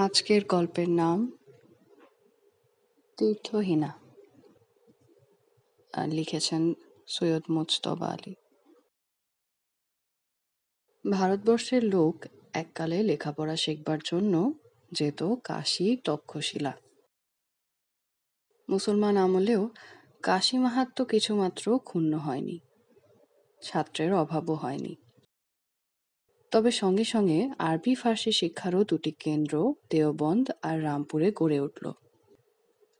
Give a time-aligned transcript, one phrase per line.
[0.00, 1.38] আজকের গল্পের নাম
[3.16, 3.90] তীর্থহীনা।
[6.08, 6.74] লিখেছেন
[7.06, 8.34] সৈয়দ মুজতবা আলী।
[11.10, 14.52] ভারতবর্ষের লোক এককালে লেখাপড়া শিখবার জন্য
[14.92, 16.72] যেত কাশী তক্ষশিলা।
[18.68, 19.68] মুসলমান আমলেও
[20.22, 22.58] কাশী মাহাত্ম কিছুমাত্র ক্ষুণ্ণ হয়নি,
[23.62, 24.96] ছাত্রের অভাবও হয়নি।
[26.52, 29.54] তবে সঙ্গে সঙ্গে আরবি ফার্সি শিক্ষারও দুটি কেন্দ্র,
[29.90, 31.92] দেওবন্দ আর রামপুরে গড়ে উঠল।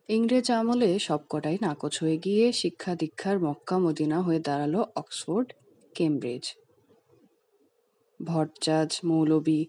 [0.08, 5.48] ইংরেজ আমলে সবকটাই নাকচ হয়ে গিয়ে শিক্ষা দীক্ষার মক্কা মদিনা হয়ে দাঁড়াল অক্সফোর্ড,
[5.94, 6.44] কেমব্রিজ।
[8.20, 9.66] ভট্টাজ মৌলবি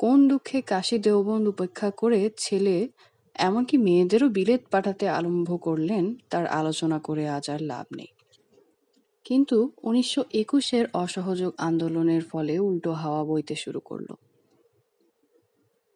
[0.00, 2.88] কোন দুঃখে কাশী দেওবন্দ উপেক্ষা করে ছেলে,
[3.36, 8.10] এমনকি মেয়েদেরও বিলেত পাঠাতে আরম্ভ করলেন, তার আলোচনা করে আজ আর লাভ নেই।
[9.28, 14.08] কিন্তু উনিশশো একুশের অসহযোগ আন্দোলনের ফলে উল্টো হাওয়া বইতে শুরু করল।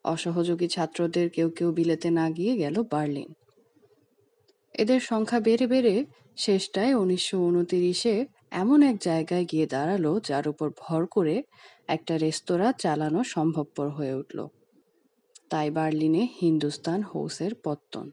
[0.04, 3.30] অসহযোগী ছাত্রদের কেউ কেউ বিলেতে না গিয়ে গেল বার্লিন।
[4.74, 6.04] এদের সংখ্যা বেড়ে বেড়ে
[6.36, 11.42] শেষটায় উনিশশো উনতিরিশে এমন এক জায়গায় গিয়ে দাঁড়াল যার উপর ভর করে
[11.86, 14.46] একটা রেস্তোরাঁ চালানো সম্ভবপর হয়ে উঠল।
[15.50, 18.10] তাই বার্লিনে হিন্দুস্তান হৌসের পত্তন।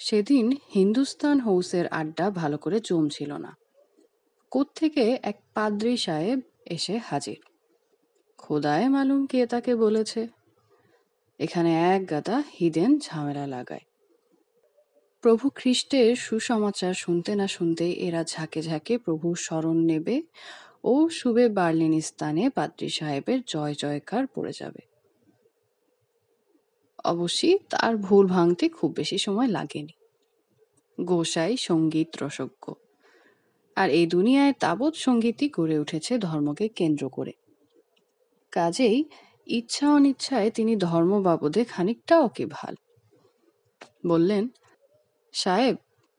[0.00, 3.56] সেদিন হিন্দুস্তান হৌসের আড্ডা ভালো করে জমছিল না।
[4.50, 7.38] কোত্থেকে এক পাদ্রী সাহেব এসে হাজির।
[8.38, 10.28] খোদায় মালুম কে তাকে বলেছে?
[11.38, 13.80] এখানে এক গাদা হিদেন ঝামেলা লাগায়।
[15.22, 20.22] প্রভু খ্রিস্টের সুসমাচার শুনতে না শুনতে এরা ঝাঁকে ঝাঁকে প্রভুর স্মরণ নেবে
[20.84, 24.89] ও শুবে বার্লিনিস্তানে পাদ্রী সাহেবের জয় জয়কার পড়ে যাবে।
[27.04, 29.92] অবশ্যই তার ভুল ভাঙতে খুব বেশি সময় লাগেনি।
[31.00, 32.72] গোসাই সংগীত রসজ্ঞ।
[33.76, 37.32] আর এই দুনিয়ায় তাবৎ সঙ্গীতই গড়ে উঠেছে ধর্মকে কেন্দ্র করে।
[38.52, 39.04] কাজেই
[39.46, 42.76] ইচ্ছা অনিচ্ছায় তিনি ধর্ম বাবদে খানিকটা ওকে ভালো
[44.06, 44.48] বললেন,
[45.32, 45.76] সাহেব,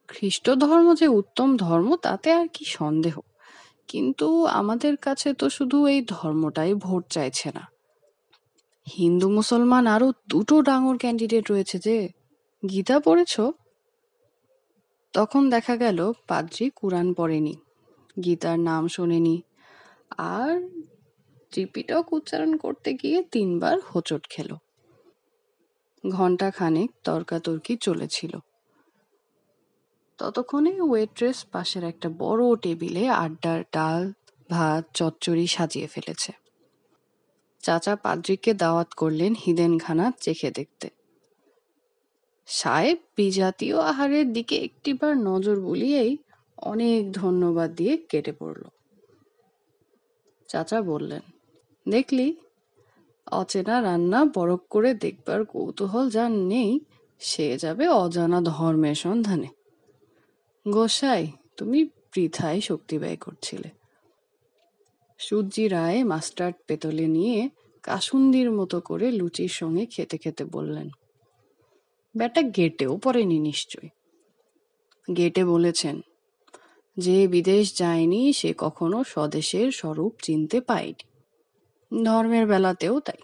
[0.08, 3.20] খ্রিস্ট ধর্ম যে উত্তম ধর্ম, তাতে আর কি সন্দেহ?
[3.88, 7.71] কিন্তু আমাদের কাছে তো শুধু এই ধর্মটাই ভোট চাইছে না।
[8.86, 12.08] হিন্দু মুসলমান আরও দুটো ডাঙর ক্যান্ডিডেট রয়েছে যে
[12.70, 13.40] গীতা পড়েছ?
[15.12, 17.54] তখন দেখা গেল পাদ্রি কুরআন পড়েনি,
[18.24, 19.42] গীতার নাম শোনেনি,
[20.18, 20.68] আর
[21.50, 24.56] ত্রিপিটক উচ্চারণ করতে গিয়ে তিনবার হোঁচট খেল।
[26.08, 28.38] ঘণ্টা খানেক তর্কাতর্কি চলেছিল।
[30.18, 34.12] ততক্ষণে ওয়েট্রেস পাশের একটা বড় টেবিলে আড্ডার ডাল,
[34.50, 36.41] ভাত, চচ্চড়ি সাজিয়ে ফেলেছে।
[37.62, 40.90] চাচা পাদ্রিককে দাওয়াত করলেন হিদেনখানা চেখে দেখতে।
[42.46, 46.16] সাহেব বিজাতীয় আহারের দিকে একটিবার নজর বুলিয়েই
[46.56, 48.64] অনেক ধন্যবাদ দিয়ে কেটে পড়ল।
[50.48, 51.20] চাচা বললেন,
[51.88, 52.36] দেখলি,
[53.32, 56.80] অচেনা রান্না বরফ করে দেখবার কৌতূহল যার নেই,
[57.20, 59.48] সে যাবে অজানা ধর্মের সন্ধানে।
[60.68, 63.81] গোসাই, তুমি বৃথায় শক্তি ব্যয় করছিলে।
[65.18, 67.50] সূর্যি রায় মাস্টার্ড পেতলে নিয়ে
[67.82, 70.88] কাসুন্দির মতো করে লুচির সঙ্গে খেতে খেতে বললেন,
[72.16, 73.88] ব্যাটা গেটেও পড়েনি নিশ্চয়?
[75.16, 76.00] গেটে বলেছেন,
[76.96, 81.04] যে বিদেশ যায়নি সে কখনো স্বদেশের স্বরূপ চিনতে পায়নি।
[82.04, 83.20] ধর্মের বেলাতেও তাই।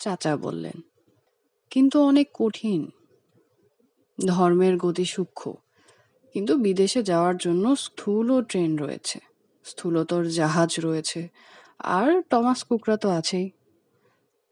[0.00, 0.78] চাচা বললেন,
[1.70, 2.90] কিন্তু অনেক কঠিন।
[4.26, 5.52] ধর্মের গতি সূক্ষ্ম,
[6.34, 9.29] কিন্তু বিদেশে যাওয়ার জন্য স্থূল ট্রেন রয়েছে।
[9.66, 11.20] স্থূলতর জাহাজ রয়েছে।
[11.98, 13.46] আর টমাস কুকরা তো আছেই।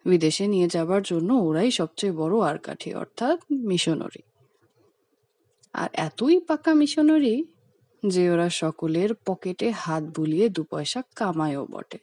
[0.06, 3.38] বিদেশে নিয়ে যাবার জন্য ওরাই সবচেয়ে বড় আরকাঠি, অর্থাৎ
[3.70, 4.22] মিশনারি।
[5.74, 7.34] আর এতই পাকা মিশনারি
[8.02, 11.98] যে ওরা সকলের পকেটে হাত বুলিয়ে দু পয়সা কামায়ও বটে।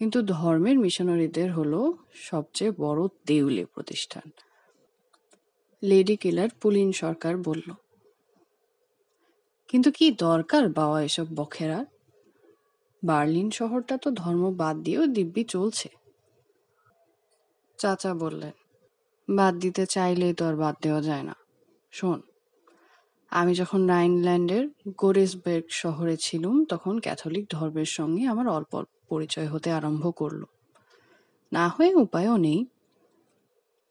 [0.00, 1.80] কিন্তু ধর্মের মিশনারিদের হলো
[2.30, 4.26] সবচেয়ে বড় দেউলে প্রতিষ্ঠান।
[5.82, 7.68] লেডি কিলার পুলিন সরকার বলল,
[9.70, 11.80] কিন্তু কি দরকার বাবা এসব বখেরা
[13.02, 15.88] বার্লিন শহরটা তো ধর্ম বাদ দিয়েও দিব্যি চলছে।
[17.78, 18.54] চাচা বললেন,
[19.28, 21.34] বাদ দিতে চাইলেই তো আর বাদ দেওয়া যায় না।
[21.92, 22.18] শোন,
[23.32, 24.64] আমি যখন রাইনল্যান্ডের
[25.00, 30.42] গোরেসবের্গ শহরে ছিলুম, তখন ক্যাথলিক ধর্মের সঙ্গে আমার অল্প অল্প পরিচয় হতে আরম্ভ করল
[31.52, 32.60] না হয়ে উপায়ও নেই।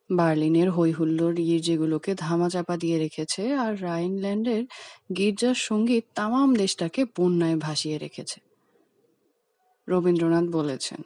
[0.09, 4.63] বার্লিনের হৈহুল্লোর গির্জেগুলোকে ধামাচাপা দিয়ে রেখেছে, আর রাইনল্যান্ডের
[5.18, 8.38] গির্জার সংগীত তামাম দেশটাকে বন্যায় ভাসিয়ে রেখেছে।
[9.88, 11.01] রবীন্দ্রনাথ বলেছেন,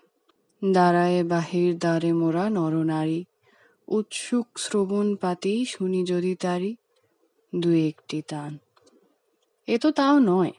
[0.74, 3.26] দাঁড়ায় বাহির দ্বারে মোরা নরনারী
[3.88, 6.76] উৎসুক শ্রবণ পাতি শুনি যদি তারি,
[7.56, 8.58] দুই একটি তান।
[9.68, 10.52] এ তো তাও নয়।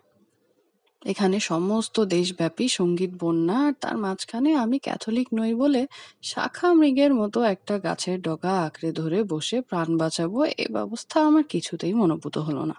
[1.02, 5.86] এখানে সমস্ত দেশব্যাপী সংগীত বন্যা আর তার মাঝখানে আমি ক্যাথলিক নই বলে
[6.22, 11.94] শাখা মৃগের মতো একটা গাছের ডগা আঁকড়ে ধরে বসে প্রাণ বাঁচাবো এ ব্যবস্থা আমার কিছুতেই
[11.94, 12.76] মনোভূত হলো না।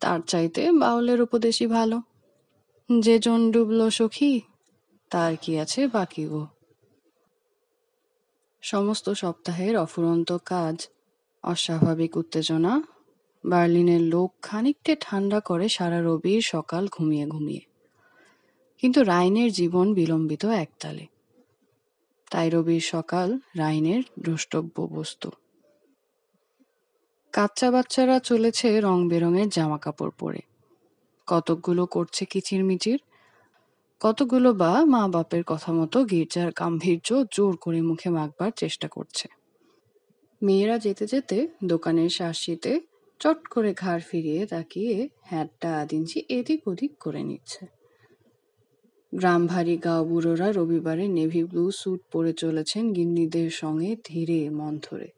[0.00, 1.96] তার চাইতে বাউলের উপদেশই ভালো।
[3.02, 4.40] যে জন ডুবলো সখী,
[5.10, 6.46] তার কি আছে বাকি গো?
[8.60, 10.88] সমস্ত সপ্তাহের অফুরন্ত কাজ,
[11.42, 12.82] অস্বাভাবিক উত্তেজনা,
[13.44, 17.60] বার্লিনের লোক খানিকটে ঠান্ডা করে সারা রবির সকাল ঘুমিয়ে ঘুমিয়ে।
[18.78, 21.06] কিন্তু রাইনের জীবন বিলম্বিত একতালে।
[22.30, 25.30] তাই রবির সকাল রাইনের দ্রষ্টব্য বস্তু।
[27.32, 30.38] কাচ্চা বাচ্চারা চলেছে রং বেরঙের জামা কাপড় পরে।
[31.26, 33.00] কতকগুলো করছে কিচিরমিচির?
[34.00, 39.26] কতগুলো বা মা বাপের কথা মতো গির্জার গাম্ভীর্য জোর করে মুখে মাখবার চেষ্টা করছে।
[40.42, 42.72] মেয়েরা যেতে যেতে দোকানের শাসিতে
[43.20, 47.62] চট করে ঘাড় ফিরিয়ে তাকিয়ে হ্যাটটা আধ ইঞ্চি এদিক ওদিক করে নিচ্ছে।
[49.12, 55.08] গ্রাম ভারী গাও বুড়োরা রবিবারে নেভি ব্লু স্যুট পরে চলেছেন গিন্নিদের সঙ্গে ধীরে মন্থরে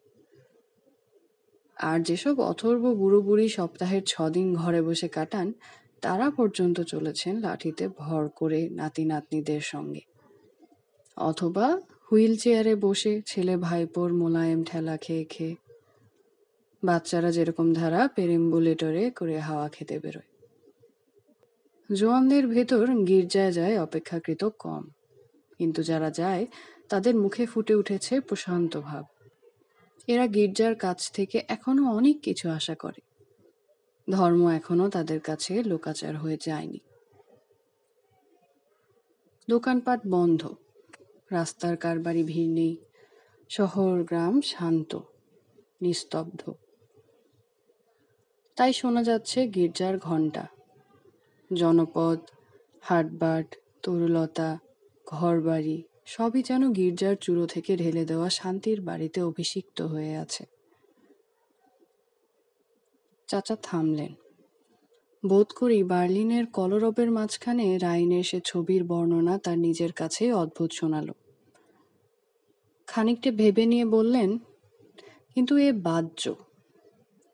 [1.77, 5.47] আর যেসব অথর্ব বুড়ো বুড়ি সপ্তাহের ছদিন ঘরে বসে কাটান
[6.01, 10.01] তারা পর্যন্ত চলেছেন লাঠিতে ভর করে নাতি নাতনিদের সঙ্গে।
[11.17, 11.81] অথবা
[12.11, 15.55] হুইল চেয়ারে বসে ছেলে ভাইপোর মোলায়েম ঠেলা খেয়ে খেয়ে।
[16.83, 20.29] বাচ্চারা যেরকম ধারা পেরেম্বুলেটরে করে হাওয়া খেতে বেরোয়।
[21.95, 24.87] জোয়ানদের ভেতর গির্জায় যায় অপেক্ষাকৃত কম।
[25.57, 26.45] কিন্তু যারা যায়,
[26.89, 29.05] তাদের মুখে ফুটে উঠেছে প্রশান্ত ভাব।
[30.07, 33.08] এরা গির্জার কাছ থেকে এখনও অনেক কিছু আশা করে।
[34.11, 36.79] ধর্ম এখনও তাদের কাছে লোকাচার হয়ে যায়নি।
[39.47, 40.41] দোকানপাট বন্ধ,
[41.31, 42.73] রাস্তার কারবারি ভিড় নেই,
[43.49, 44.91] শহর, গ্রাম শান্ত,
[45.81, 46.41] নিস্তব্ধ।
[48.57, 50.43] তাই শোনা যাচ্ছে গির্জার ঘণ্টা,
[51.51, 52.19] জনপদ,
[52.81, 54.59] হাটবাট, তরুলতা,
[55.07, 60.43] ঘরবাড়ি, সবই যেন গির্জার চূড়ো থেকে ঢেলে দেওয়া শান্তির বাড়িতে অভিষিক্ত হয়ে আছে।
[63.29, 64.11] চাচা থামলেন।
[65.23, 71.13] বোধ করি বার্লিনের কলরবের মাঝখানে রাইনের সে ছবির বর্ণনা তার নিজের কাছে অদ্ভুত শোনালো।
[72.87, 74.29] খানিকটা ভেবে নিয়ে বললেন,
[75.35, 76.23] কিন্তু এ বাহ্য।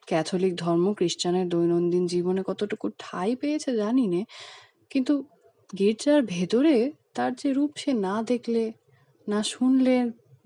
[0.08, 4.22] ক্যাথলিক ধর্ম খ্রিস্টানের দৈনন্দিন জীবনে কতটুকু ঠাঁই পেয়েছে জানি নে,
[4.92, 5.14] কিন্তু
[5.78, 6.76] গির্জার ভেতরে
[7.14, 8.64] তার যে রূপ সে না দেখলে,
[9.28, 9.98] না শুনলে,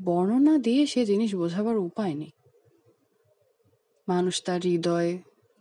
[0.03, 2.31] বর্ণনা দিয়ে সে জিনিস বোঝাবার উপায় নেই।
[4.07, 5.11] মানুষ তার হৃদয়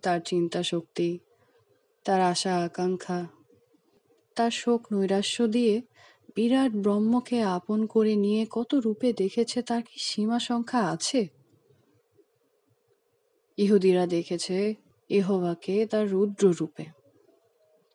[0.09, 1.09] তার চিন্তা শক্তি
[2.07, 3.21] তার আশা আকাঙ্ক্ষা,
[4.37, 5.75] তার শোক নৈরাশ্য দিয়ে
[6.35, 11.21] বিরাট ব্রহ্মকে আপন করে নিয়ে কত রূপে দেখেছে তার কি সীমা সংখ্যা আছে?
[13.59, 14.59] ইহুদিরা দেখেছে
[15.11, 16.85] ইহোবাকে তার রুদ্র রূপে,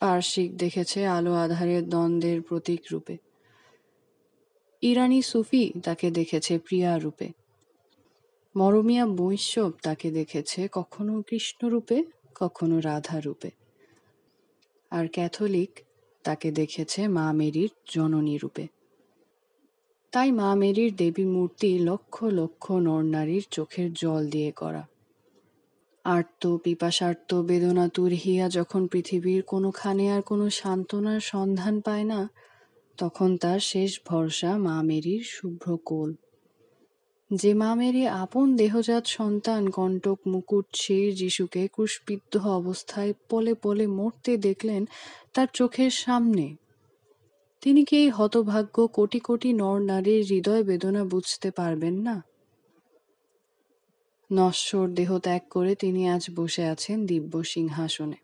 [0.01, 3.15] পার্শ্বিক দেখেছে আলো আধারের দ্বন্দ্বের প্রতীক রূপে,
[4.83, 7.27] ইরানি সুফি তাকে দেখেছে প্রিয়া রূপে
[8.55, 11.97] মরমিয়া বৈষ্ণব তাকে দেখেছে কখনো কৃষ্ণ রূপে
[12.35, 13.50] কখনো রাধা রূপে
[14.91, 15.71] আর ক্যাথলিক
[16.23, 18.67] তাকে দেখেছে মা মেরির জননী রূপে।
[20.13, 24.83] তাই মা মেরির দেবী মূর্তি লক্ষ লক্ষ নরনারীর চোখের জল দিয়ে করা
[26.05, 32.29] আর্ত, পিপাসার্ত বেদনা তুরহিয়া যখন পৃথিবীর কোনোখানে আর কোনো সান্ত্বনার সন্ধান পায় না,
[32.97, 36.13] তখন তার শেষ ভরসা মা মেরির শুভ্র কোল
[37.32, 37.75] যে মা
[38.08, 44.86] আপন দেহজাত সন্তান কণ্টক মুকুট শির যিশুকে ক্রুশবিদ্ধ অবস্থায় পলে পলে মরতে দেখলেন
[45.34, 46.56] তার চোখের সামনে।
[47.62, 52.22] তিনি কি এই হতভাগ্য কোটি কোটি নর নারীর হৃদয় বেদনা বুঝতে পারবেন না?
[54.32, 58.18] নশ্বর দেহ ত্যাগ করে তিনি আজ বসে আছেন দিব্য সিংহাসনে।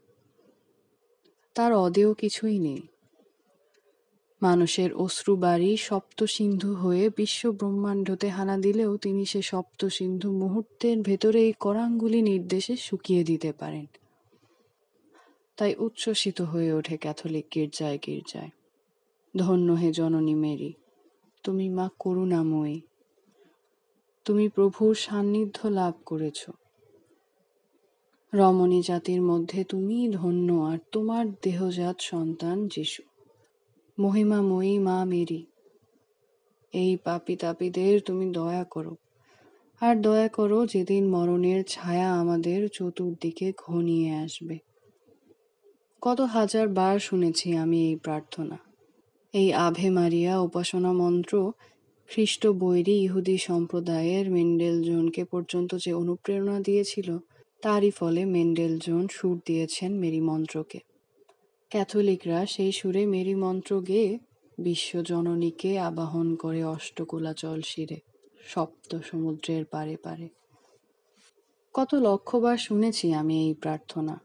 [1.56, 2.89] তার অদেয় কিছুই নেই।
[4.42, 11.02] মানুষের অশ্রু বাড়ি সপ্ত সিন্ধু হয়ে বিশ্ব ব্রহ্মাণ্ডতে হানা দিলেও তিনি সে সপ্ত সিন্ধু মুহূর্তের
[11.02, 13.86] ভেতরে এই করাঙ্গুলি নির্দেশে শুকিয়ে দিতে পারেন।
[15.58, 18.50] তাই উচ্ছ্বসিত হয়ে ওঠে ক্যাথলিক গির্জায় গির্জায়।
[19.38, 20.74] ধন্য হে জননী মেরি,
[21.44, 22.82] তুমি মা করুণাময়ী,
[24.26, 26.50] তুমি প্রভুর সান্নিধ্য লাভ করেছ।
[28.34, 33.09] রমণী জাতির মধ্যে তুমি ধন্য আর তোমার দেহজাত সন্তান যিশু।
[34.00, 35.46] মহিমাময়ী মা মেরি।
[36.74, 38.96] এই পাপি তাপিদের তুমি দয়া করো।
[39.82, 44.58] আর দয়া করো যেদিন মরণের ছায়া আমাদের চতুর্দিকে ঘনিয়ে আসবে।
[46.02, 48.58] কত হাজার বার শুনেছি আমি এই প্রার্থনা।
[49.34, 51.52] এই আভে মারিয়া উপাসনা মন্ত্র
[52.08, 57.18] খ্রিস্ট বৈরী ইহুদি সম্প্রদায়ের মেন্ডেল জোনকে পর্যন্ত যে অনুপ্রেরণা দিয়েছিল,
[57.62, 60.89] তারই ফলে মেন্ডেল জোন সুর দিয়েছেন মেরি মন্ত্রকে।
[61.72, 64.20] ক্যাথলিকরা সেই সুরে মেরি মন্ত্র গেয়ে
[64.58, 68.00] বিশ্বজননীকে আবাহন করে অষ্টকোলাচল শিরে,
[68.48, 70.28] সপ্ত সমুদ্রের পারে পারে।
[71.74, 74.20] কত লক্ষবার শুনেছি আমি এই প্রার্থনা।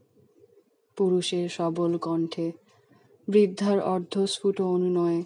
[0.96, 2.52] পুরুষের সবল কণ্ঠে,
[3.28, 5.22] বৃদ্ধার অর্ধস্ফুট অনুনয়ে,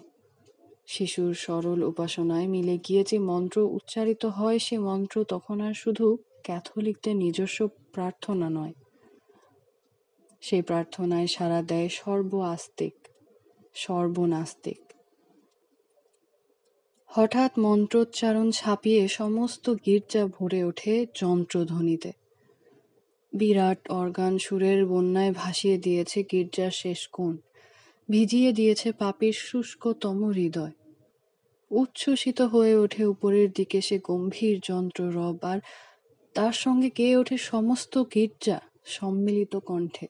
[0.87, 7.15] শিশুর সরল উপাসনায় মিলে গিয়ে যে মন্ত্র উচ্চারিত হয় সে মন্ত্র তখন আর শুধু ক্যাথলিকদের
[7.15, 8.73] নিজস্ব প্রার্থনা নয়
[10.41, 12.95] সেই প্রার্থনায় সাড়া দেয় সর্ব আস্তিক
[13.73, 14.81] সর্বনাস্তিক।
[17.07, 22.11] হঠাৎ মন্ত্রোচ্চারণ ছাপিয়ে সমস্ত গির্জা ভরে ওঠে যন্ত্রধ্বনিতে।
[23.33, 27.37] বিরাট অর্গান সুরের বন্যায় ভাসিয়ে দিয়েছে গির্জার শেষ কোণ,
[28.09, 30.71] ভিজিয়ে দিয়েছে পাপের শুষ্কতম হৃদয়।
[31.71, 35.59] উচ্ছ্বসিত হয়ে ওঠে উপরের দিকে সে গম্ভীর যন্ত্র রব, আর
[36.35, 40.07] তার সঙ্গে গেয়ে ওঠে সমস্ত গির্জা সম্মিলিত কণ্ঠে।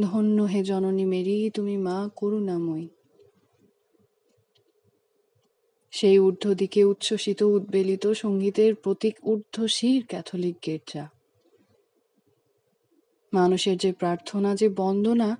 [0.00, 2.88] ধন্য হে জননী মেরি, তুমি মা করুণাময়ী।
[5.90, 11.08] সেই ঊর্ধ্ব দিকে উচ্ছ্বসিত উদ্বেলিত সঙ্গীতের প্রতীক ঊর্ধ্বশীর ক্যাথলিক গির্জা।
[13.32, 15.36] মানুষের যে প্রার্থনা, যে বন্দনা,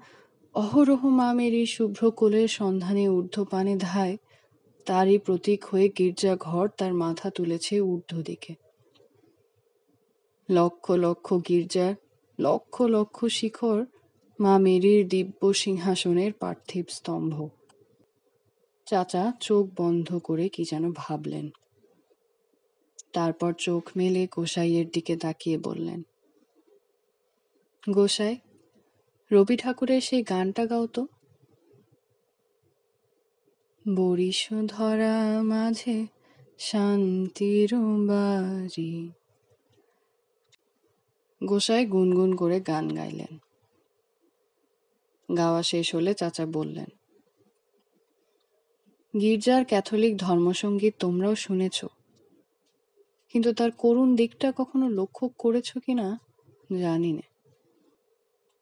[0.54, 4.16] অহরহ মা মেরির শুভ্র কোলের সন্ধানে ঊর্ধ্বপানে ধায়,
[4.87, 8.54] তারই প্রতীক হয়ে গির্জা ঘর তার মাথা তুলেছে ঊর্ধ্ব দিকে
[10.50, 11.94] লক্ষ লক্ষ গির্জার,
[12.40, 13.87] লক্ষ লক্ষ শিখর
[14.39, 17.35] মা মেরির দিব্য সিংহাসনের পার্থিব স্তম্ভ।
[18.87, 21.51] চাচা চোখ বন্ধ করে কি যেন ভাবলেন।
[23.12, 26.03] তারপর চোখ মেলে গোসাইয়ের দিকে তাকিয়ে বললেন,
[27.91, 28.37] গোসাই,
[29.31, 31.07] রবি ঠাকুরের সেই গানটা গাও তো।
[33.97, 36.07] বরিশ ধরা মাঝে
[36.59, 37.71] শান্তির
[38.07, 39.11] বাড়ি।
[41.41, 43.33] গোসাই গুনগুন করে গান গাইলেন।
[45.33, 46.91] গাওয়া শেষ হলে চাচা বললেন,
[49.15, 51.79] গির্জার ক্যাথলিক ধর্মসঙ্গীত তোমরাও শুনেছ,
[53.35, 56.07] কিন্তু তার করুণ দিকটা কখনো লক্ষ্য করেছ কিনা
[56.85, 57.27] জানি না।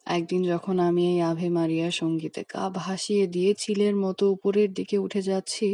[0.07, 5.23] একদিন যখন আমি এই আভে মারিয়া সঙ্গীতে গা ভাসিয়ে দিয়ে চিলের মতো উপরের দিকে উঠে
[5.23, 5.69] যাচ্ছি,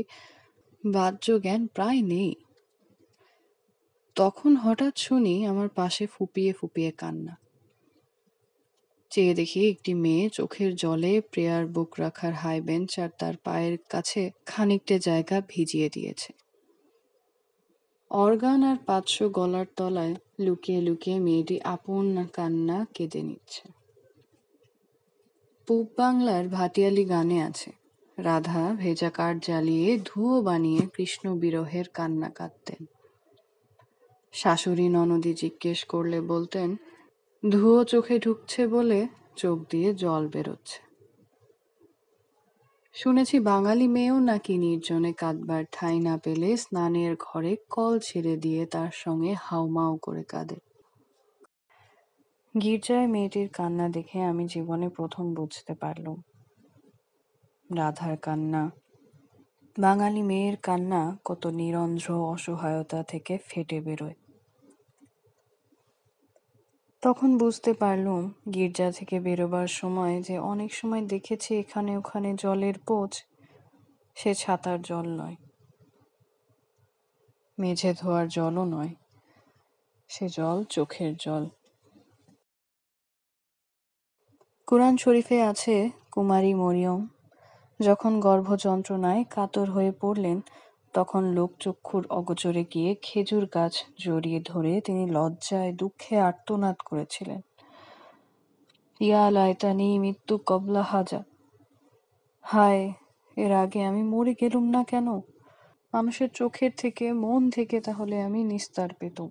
[0.84, 2.32] বাহ্য জ্ঞান প্রায় নেই।
[4.16, 7.34] তখন হঠাৎ শুনি আমার পাশে ফুপিয়ে ফুপিয়ে কান্না।
[9.16, 14.22] চেয়ে দেখি একটি মেয়ে চোখের জলে প্রেয়ার বুক রাখার হাই বেঞ্চ আর তার পায়ের কাছে
[14.46, 16.30] খানিকটা জায়গা ভিজিয়ে দিয়েছে।
[18.10, 23.64] অর্গান আর পাঁচশো গলার তলায় লুকিয়ে লুকিয়ে মেয়েটি আপন কান্না কেঁদে নিচ্ছে।
[25.68, 27.70] পূব বাংলার ভাটিয়ালি গানে আছে,
[28.18, 32.82] রাধা ভেজা কাঠ জ্বালিয়ে ধুয়ো বানিয়ে কৃষ্ণ বিরহের কান্না কাঁদতেন।
[34.32, 36.70] শাশুড়ি ননদি জিজ্ঞেস করলে বলতেন
[37.42, 40.78] ধুয়ো চোখে ঢুকছে বলে চোখ দিয়ে জল বেরোচ্ছে।
[42.94, 48.90] শুনেছি বাঙালি মেয়েও নাকি নির্জনে কাঁদবার ঠাঁই না পেলে স্নানের ঘরে কল ছেড়ে দিয়ে তার
[48.92, 50.58] সঙ্গে হাউমাউ করে কাঁদে।
[52.60, 56.22] গির্জায় মেয়েটির কান্না দেখে আমি জীবনে প্রথম বুঝতে পারলুম।
[57.76, 58.70] রাধার কান্না।
[59.78, 64.25] বাঙালি মেয়ের কান্না কত নিরন্ধ্র অসহায়তা থেকে ফেটে বেরোয়।
[67.02, 68.22] তখন বুঝতে পারলুম
[68.54, 73.12] গির্জা থেকে বেরোবার সময় যে অনেক সময় দেখেছি এখানে ওখানে জলের পোচ
[74.16, 75.36] সে ছাতার জল নয়।
[77.58, 78.92] মেঝে ধোয়ার জলও নয়,
[80.10, 81.44] সে জল চোখের জল।
[84.68, 87.00] কোরআন শরীফে আছে, কুমারী মরিয়ম,
[87.80, 90.38] যখন গর্ভযন্ত্রণায় কাতর হয়ে পড়লেন
[90.96, 97.40] তখন লোকচক্ষুর অগোচরে গিয়ে খেজুর গাছ জড়িয়ে ধরে তিনি লজ্জায় দুঃখে আর্তনাদ করেছিলেন।
[99.00, 101.20] ইয়া লাইতানি মৃত্যু কবলা হাজা।
[102.42, 102.92] হায়,
[103.36, 105.06] এর আগে আমি মরে গেলুম না কেন?
[105.94, 109.30] মানুষের চোখের থেকে, মন থেকে তাহলে আমি নিস্তার পেতুম।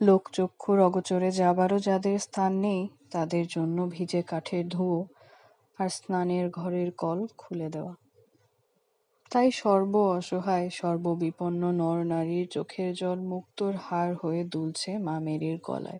[0.00, 5.13] লোকচক্ষুর অগোচরে যাবারও যাদের স্থান নেই, তাদের জন্য ভিজে কাঠের ধুয়ো
[5.78, 7.94] আর স্নানের ঘরের কল খুলে দেওয়া।
[9.30, 15.98] তাই সর্ব অসহায় সর্ববিপন্ন নর নারীর চোখের জল মুক্তর হার হয়ে দুলছে মা মেরির গলায়।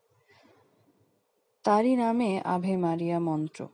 [1.65, 3.69] তারই নামে আভে মারিয়া মন্ত্র।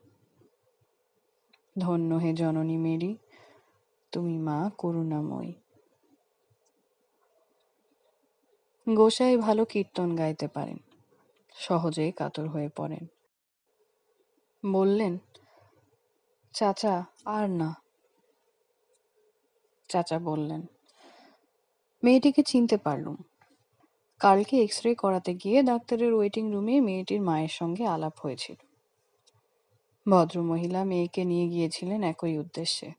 [1.79, 3.17] ধন্য হে জননী মেরি,
[4.13, 5.53] তুমি মা করুণাময়ী।
[8.87, 10.79] গোসাই ভালো কীর্তন গাইতে পারেন,
[11.55, 13.07] সহজেই কাতর হয়ে পড়েন।
[14.73, 15.19] বললেন
[16.55, 17.83] চাচা, আর না।
[19.89, 20.67] চাচা বললেন,
[22.05, 23.17] মেয়েটিকে চিনতে পারলুম।
[24.21, 28.57] কালকে এক্স রে করাতে গিয়ে ডাক্তারের ওয়েটিং রুমে মেয়েটির মায়ের সঙ্গে আলাপ হয়েছিল।
[30.11, 32.93] ভদ্রমহিলা মেয়েকে নিয়ে গিয়েছিলেন একই উদ্দেশ্যে।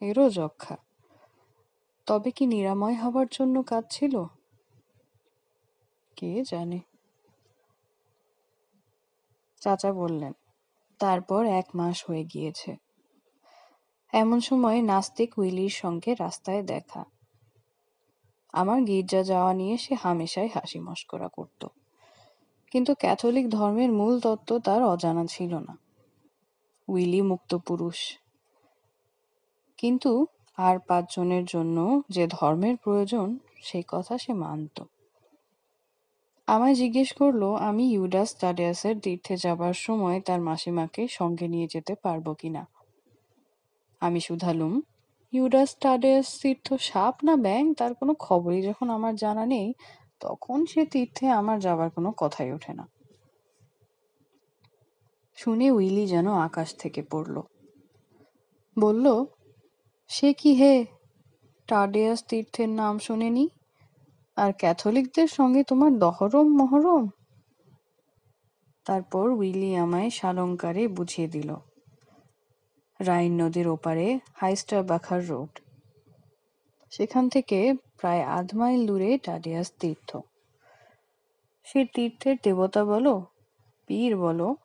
[0.00, 0.76] এরও যক্ষা।
[2.06, 4.24] তবে কি নিরাময় হবার জন্য কাজ ছিল?
[6.16, 6.80] কে জানে?
[9.60, 10.32] চাচা বললেন,
[10.98, 12.87] তারপর এক মাস হয়ে গিয়েছে।
[14.12, 17.04] এমন সময় নাস্তিক উইলির সঙ্গে রাস্তায় দেখা।
[18.52, 21.66] আমার গির্জা যাওয়া নিয়ে সে হামেশাই হাসি মস্করা করত।
[22.70, 25.78] কিন্তু ক্যাথলিক ধর্মের মূল তত্ত্ব তার অজানা ছিল না।
[26.88, 28.18] উইলি মুক্ত পুরুষ।
[29.76, 34.82] কিন্তু আর পাঁচজনের জন্য যে ধর্মের প্রয়োজন, সেই কথা সে মানত।
[36.46, 42.34] আমায় জিজ্ঞেস করল, আমি ইউডাস টাডিয়াসের তীর্থে যাবার সময় তার মাসিমাকে সঙ্গে নিয়ে যেতে পারব
[42.34, 42.66] কিনা?
[44.00, 44.80] আমি শুধালুম।
[45.32, 49.74] ইউডাস টাডিয়াস তীর্থ সাপ না ব্যাং তার কোনো খবরই যখন আমার জানা নেই,
[50.20, 52.88] তখন সে তীর্থে আমার যাবার কোনো কথাই ওঠে না।
[55.36, 57.40] শুনে উইলি যেন আকাশ থেকে পড়ল।
[58.78, 59.24] বলল,
[60.08, 60.86] সে কি হে?
[61.66, 63.48] টাডিয়াস তীর্থের নাম শোনেনি?
[64.36, 67.08] আর ক্যাথলিকদের সঙ্গে তোমার দহরম মহরম?
[68.84, 71.54] তারপর উইলি আমায় সালঙ্কারে বুঝিয়ে দিল।
[73.00, 75.52] রাইন নদীর ওপারে হাইস্টার বাখার রোড।
[76.90, 80.16] সেখান থেকে প্রায় আধ মাইল দূরে টাডিয়াস তীর্থ।
[81.64, 83.26] সে তীর্থের দেবতা বলো,
[83.86, 84.56] পীর বলো,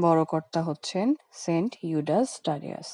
[0.00, 2.88] বড় কর্তা হচ্ছেন সেন্ট ইউডাস টাডিয়াস।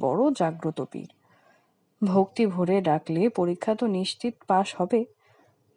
[0.00, 1.10] বড় জাগ্রত পীর।
[2.04, 5.04] ভক্তি ভরে ডাকলে পরীক্ষা তো নিশ্চিত পাশ হবে,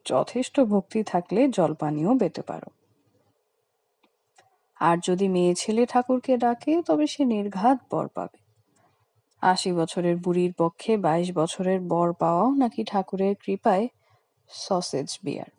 [0.05, 2.76] যথেষ্ট ভক্তি থাকলে জলপানিও পেতে পারো।
[4.79, 8.37] আর যদি মেয়ে ছেলে ঠাকুরকে ডাকে, তবে সে নির্ঘাত বর পাবে।
[9.41, 13.87] আশি বছরের বুড়ির পক্ষে বাইশ বছরের বর পাওয়াও নাকি ঠাকুরের কৃপায়
[14.49, 15.51] সসেজ বিয়ার।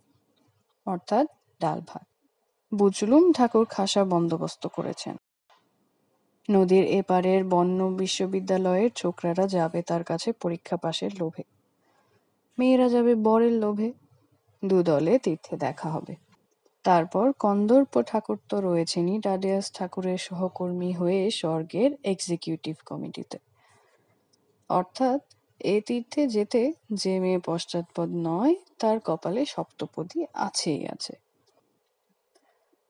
[0.86, 1.26] অর্থাৎ
[1.60, 2.06] ডাল ভাত।
[2.74, 5.16] বুঝলুম ঠাকুর খাসা বন্দোবস্ত করেছেন।
[6.50, 11.42] নদীর এপারের বন্য বিশ্ববিদ্যালয়ের ছোকরারা যাবে তার কাছে পরীক্ষা পাশের লোভে।
[12.58, 13.92] মেয়েরা যাবে বরের লোভে।
[14.64, 16.27] দুদলে তীর্থে দেখা হবে।
[16.88, 23.38] তারপর কন্দর্প ঠাকুর তো রয়েছেনই টাডিয়াস ঠাকুরের সহকর্মী হয়ে স্বর্গের এক্সিকিউটিভ কমিটিতে
[24.70, 25.20] অর্থাৎ
[25.64, 26.60] এ তীর্থে যেতে
[26.92, 31.14] যে মেয়ে পশ্চাৎপদ নয়, তার কপালে সপ্তপদী আছেই আছে।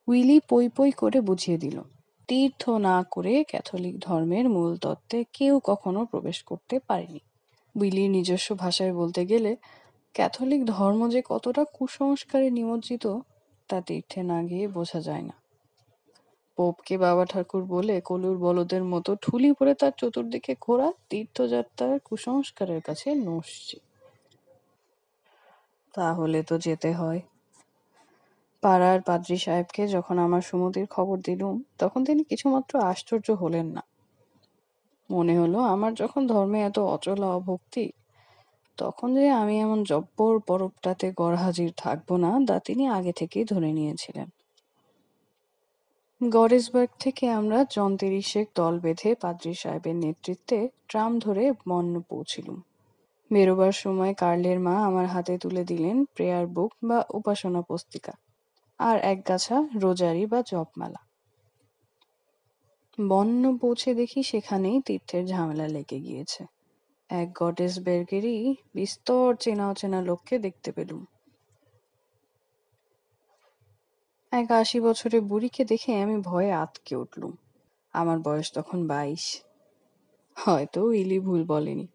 [0.08, 1.76] উইলি পই পই করে বুঝিয়ে দিল,
[2.28, 7.20] তীর্থ না করে ক্যাথলিক ধর্মের মূল তত্ত্বে কেউ কখনো প্রবেশ করতে পারেনি।
[7.74, 9.52] উইলির নিজস্ব ভাষায় বলতে গেলে,
[10.14, 13.06] ক্যাথলিক ধর্ম যে কতটা কুসংস্কারে নিমজ্জিত
[13.68, 15.34] তা তীর্থে না গিয়ে বোঝা যায় না।
[16.56, 23.14] পোপকে বাবা ঠাকুর বলে কলুর বলদের মতো ঠুলি পরে তার চতুর্দিকে ঘোরা তীর্থযাত্রার কুসংস্কারের কাছে
[23.14, 23.76] নসছে
[25.94, 27.20] তাহলে তো যেতে হয়।
[28.62, 33.82] পাড়ার পাদ্রী সাহেবকে যখন আমার সুমতির খবর দিলুম, তখন তিনি কিছুমাত্র আশ্চর্য হলেন না।
[35.10, 37.92] মনে হলো আমার যখন ধর্মে এত অচলা অভক্তি
[38.78, 44.28] তখন যে আমি এমন জব্বর পরবটাতে গড়হাজির থাকব না, তা তিনি আগে থেকেই ধরে নিয়েছিলেন।
[46.20, 52.58] গরেসবার্গ থেকে আমরা জন তিরিশেক দল বেঁধে পাদ্রী সাহেবের নেতৃত্বে ট্রাম ধরে মন্ন পৌঁছিলুম।
[53.30, 58.14] বেরোবার সময় কার্লের মা আমার হাতে তুলে দিলেন প্রেয়ার বুক বা উপাসনা পুস্তিকা
[58.80, 61.00] আর এক গাছা রোজারি বা জপমালা।
[62.98, 66.42] বন্য পৌঁছে দেখি সেখানেই তীর্থের ঝামেলা লেগে গিয়েছে।
[67.10, 71.06] এক গডেস বের্গেরই বিস্তর চেনা অচেনা লোককে দেখতে পেলুম।
[74.32, 77.36] এক আশি বছরের বুড়িকে দেখে আমি ভয়ে আতকে উঠলুম।
[77.92, 79.42] আমার বয়স তখন বাইশ।
[80.36, 81.86] হয়তো ইলি ভুল বলেনি।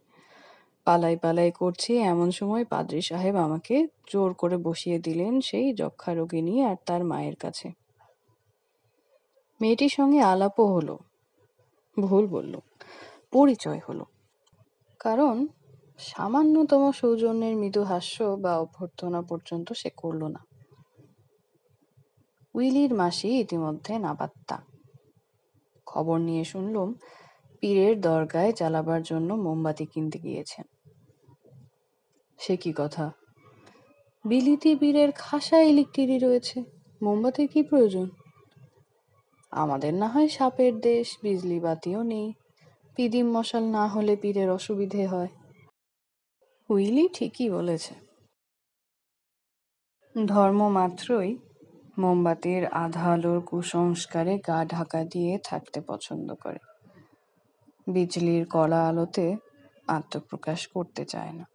[0.85, 6.63] পালাই পালাই করছি এমন সময় পাদ্রী সাহেব আমাকে জোর করে বসিয়ে দিলেন সেই যক্ষা রোগিনী
[6.63, 7.71] আর তার মায়ের কাছে।
[9.61, 10.97] মেয়েটির সঙ্গে আলাপও হলো।
[11.99, 12.59] ভুল বলল।
[13.31, 14.12] পরিচয় হলো।
[15.03, 15.47] কারণ
[15.97, 20.45] সামান্যতম সৌজন্যের মৃদু হাস্য বা অভ্যর্থনা পর্যন্ত সে করল না।
[22.53, 24.61] উইলির মাসি ইতিমধ্যে নাবাত্তা।
[25.85, 26.93] খবর নিয়ে শুনলুম,
[27.59, 30.65] পীরের দরগায় জ্বালাবার জন্য মোমবাতি কিনতে গিয়েছেন।
[32.39, 33.11] সে কি কথা?
[34.25, 36.63] বিলিতি বীরের খাসা ইলেকট্রিকই রয়েছে,
[37.01, 38.09] মোমবাতির কি প্রয়োজন?
[39.51, 42.33] আমাদের না হয় সাপের দেশ, বিজলি বাতিও নেই
[42.95, 45.27] পিদিম মশাল না হলে পীরের অসুবিধে হয়।
[46.69, 47.95] উইলি ঠিকই বলেছে।
[50.27, 51.37] ধর্ম মাত্রই
[51.97, 56.59] মোমবাতির আধা আলোর কুসংস্কারে গা ঢাকা দিয়ে থাকতে পছন্দ করে।
[57.87, 59.35] বিজলির কড়া আলোতে
[59.87, 61.45] আত্মপ্রকাশ করতে চায় না।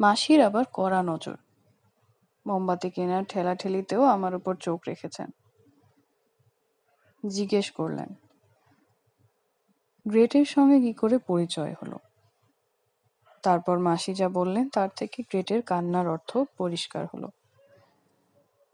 [0.00, 1.36] মাসির আবার কড়া নজর।
[2.46, 5.30] মোমবাতি কেনার ঠেলাঠেলিতেও আমার উপর চোখ রেখেছেন।
[7.28, 8.14] জিজ্ঞেস করলেন
[10.06, 11.98] গ্রেটের সঙ্গে কি করে পরিচয় হলো?
[13.42, 17.28] তারপর মাসি যা বললেন, তার থেকে গ্রেটের কান্নার অর্থ পরিষ্কার হলো।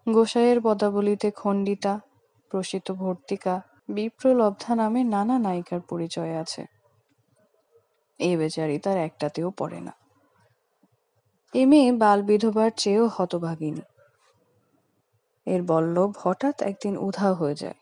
[0.07, 2.01] গোসাইয়ের পদাবলিতে খণ্ডিতা,
[2.51, 6.65] প্রসিত ভর্তিকা, বিপ্রলব্ধা নামে নানা নায়িকার পরিচয় আছে।
[8.21, 9.93] এ বেচারি তার একটাতেও পড়ে না।
[11.55, 13.81] এ মেয়ে বাল বিধবার চেয়েও হতভাগিনী।
[15.47, 17.75] এর বল্লভ হঠাৎ একদিন উধাও হয়ে যায়।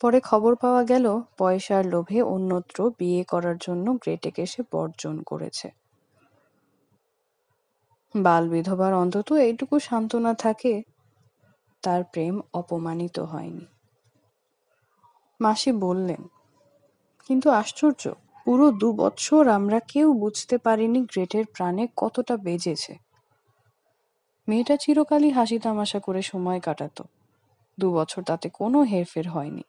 [0.00, 5.68] পরে খবর পাওয়া গেল, পয়সার লোভে অন্যত্র বিয়ে করার জন্য গ্রেটেকে এসে বর্জন করেছে।
[8.14, 10.82] বাল বিধবার অন্তত এইটুকু সান্ত্বনা থাকে,
[11.82, 13.66] তার প্রেম অপমানিত হয়নি।
[15.40, 16.22] মাসি বললেন,
[17.28, 18.02] কিন্তু আশ্চর্য,
[18.44, 22.94] পুরো দু বৎসর আমরা কেউ বুঝতে পারিনি গ্রেটের প্রাণে কতটা বেজেছে।
[24.48, 27.04] মেয়েটা চিরকালই হাসি তামাশা করে সময় কাটাতো,
[27.78, 29.64] দু বছর তাতে কোনো হেরফের হয়নি।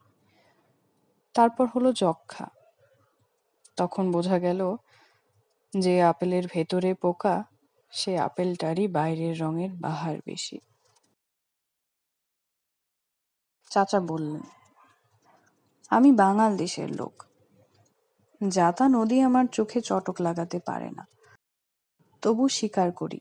[1.34, 2.48] তারপর হলো যক্ষা।
[3.76, 4.76] তখন বোঝা গেল
[5.80, 7.44] যে আপেলের ভেতরে পোকা,
[7.92, 10.60] সে আপেলটারই বাইরের রঙের বাহার বেশি।
[13.70, 14.42] চাচা বললেন,
[15.90, 17.24] আমি বাঙাল দেশের লোক।
[18.48, 21.08] যাতা নদী আমার চোখে চটক লাগাতে পারে না।
[22.22, 23.20] তবু স্বীকার করি।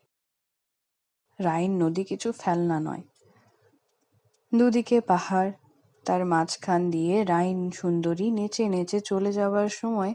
[1.38, 3.02] রাইন নদী কিছু ফেলনা নয়।
[4.54, 5.52] দুদিকে পাহাড়
[6.06, 10.14] তার মাঝখান দিয়ে রাইন সুন্দরী নেচে নেচে চলে যাবার সময়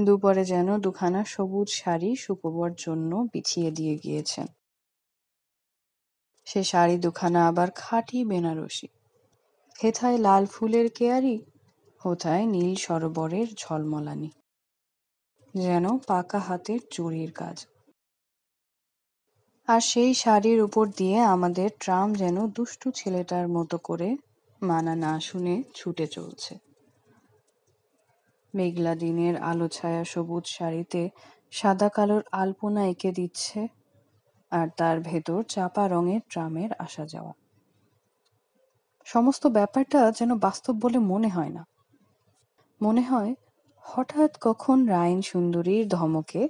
[0.00, 4.46] দুপরে যেন দুখানা সবুজ শাড়ি শুকোবার জন্য বিছিয়ে দিয়ে গিয়েছেন।
[6.46, 8.88] সে শাড়ি দুখানা আবার খাঁটি বেনারসি।
[9.82, 11.40] হেথায় লাল ফুলের কেয়ারি,
[12.04, 14.30] হোথায় নীল সরোবরের ঝলমলানি।
[15.54, 17.66] যেন পাকা হাতের চুরির কাজ।
[19.68, 24.16] আর সেই শাড়ির উপর দিয়ে আমাদের ট্রাম যেন দুষ্টু ছেলেটার মতো করে
[24.62, 26.58] মানা না শুনে ছুটে চলছে।
[28.54, 31.10] মেঘলা দিনের আলো ছায়া সবুজ শাড়িতে
[31.50, 33.68] সাদা কালোর আলপনা এঁকে দিচ্ছে
[34.50, 37.32] আর তার ভেতর চাপা রঙের ট্রামের আসা যাওয়া।
[39.04, 41.64] সমস্ত ব্যাপারটা যেন বাস্তব বলে মনে হয় না।
[42.82, 43.34] মনে হয়
[43.80, 46.48] হঠাৎ কখন রাইন সুন্দরীর ধমকে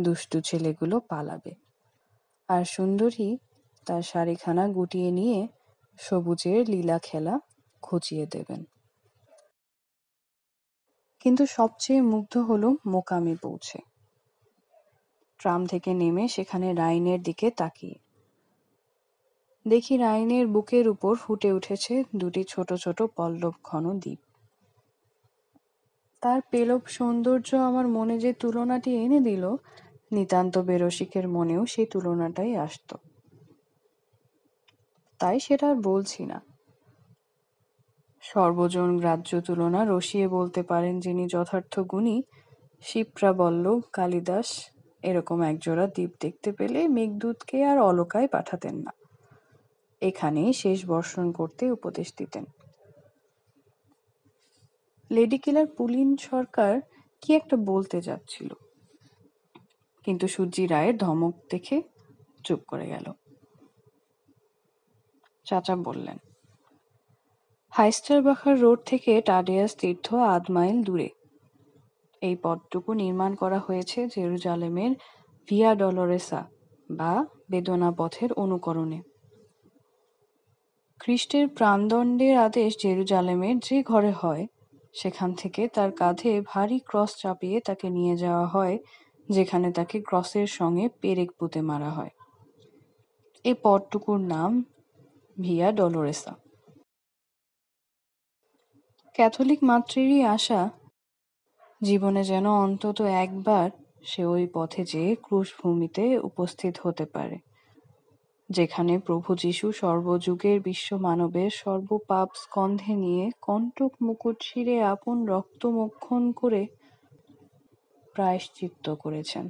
[0.00, 1.54] দুষ্টু ছেলেগুলো পালাবে।
[2.48, 3.36] আর সুন্দরী
[3.86, 5.48] তার শাড়িখানা গুটিয়ে নিয়ে
[5.98, 7.40] সবুজের লীলা খেলা
[7.82, 8.64] খুঁচিয়ে দেবেন।
[11.20, 13.78] কিন্তু সবচেয়ে মুগ্ধ হলো মোকামে পৌঁছে।
[15.38, 17.98] ট্রাম থেকে নেমে সেখানে রাইনের দিকে তাকিয়ে।
[19.66, 24.18] দেখি রাইনের বুকের উপর ফুটে উঠেছে দুটি ছোট ছোট পল্লব ঘন দ্বীপ।
[26.22, 29.56] তার পেলব সৌন্দর্য আমার মনে যে তুলনাটি এনে দিল,
[30.12, 32.96] নিতান্ত বেরসিকের মনেও সেই তুলনাটাই আসত।
[35.22, 36.42] তাই সেটা আর বলছি না।
[38.20, 42.22] সর্বজন গ্রাহ্য তুলনা রসিয়ে বলতে পারেন যিনি যথার্থ গুণী,
[42.82, 44.70] শিপ্রা বল্লভ, কালিদাস
[45.02, 48.92] এরকম একজোড়া দ্বীপ দেখতে পেলে মেঘদূতকে আর অলকায় পাঠাতেন না।
[50.02, 52.44] এখানেই শেষ বর্ষণ করতে উপদেশ দিতেন।
[55.10, 56.80] লেডি কিলার পুলিন সরকার
[57.22, 58.54] কি একটা বলতে যাচ্ছিল।
[60.04, 61.82] কিন্তু সূর্যি রায়ের ধমক দেখে
[62.44, 63.12] চুপ করে গেল।
[65.46, 66.18] চাচা বললেন।
[67.70, 71.08] হাইস্টারবাখার রোড থেকে টাডিয়াস তীর্থ আধ মাইল দূরে।
[72.22, 74.92] এই পথটুকু নির্মাণ করা হয়েছে জেরুজালেমের
[75.48, 76.40] ভিয়া ডলোরেসা
[76.90, 79.00] বা বেদনা পথের অনুকরণে।
[81.00, 84.46] খ্রিস্টের প্রাণদণ্ডের আদেশ জেরুজালেমের যে ঘরে হয়,
[84.94, 88.78] সেখান থেকে তার কাঁধে ভারী ক্রস চাপিয়ে তাকে নিয়ে যাওয়া হয়,
[89.28, 92.10] যেখানে তাকে ক্রসের সঙ্গে পেরেক পুঁতে মারা হয়।
[93.44, 94.64] এ পথটুকুর নাম
[95.36, 96.32] ভিয়া ডলোরেসা।
[99.14, 100.60] ক্যাথলিক মাতৃরই আশা,
[101.80, 103.68] জীবনে যেন অন্তত একবার
[104.04, 107.36] সে ওই পথে যেয়ে ক্রুশভূমিতে উপস্থিত হতে পারে,
[108.50, 116.22] যেখানে প্রভু যীশু সর্বযুগের বিশ্ব মানবের সর্বপাপ স্কন্ধে নিয়ে কণ্টক মুকুট ছিঁড়ে আপন রক্ত মক্ষণ
[116.32, 116.62] করে
[118.14, 119.44] প্রায়শ্চিত্ত করেছেন।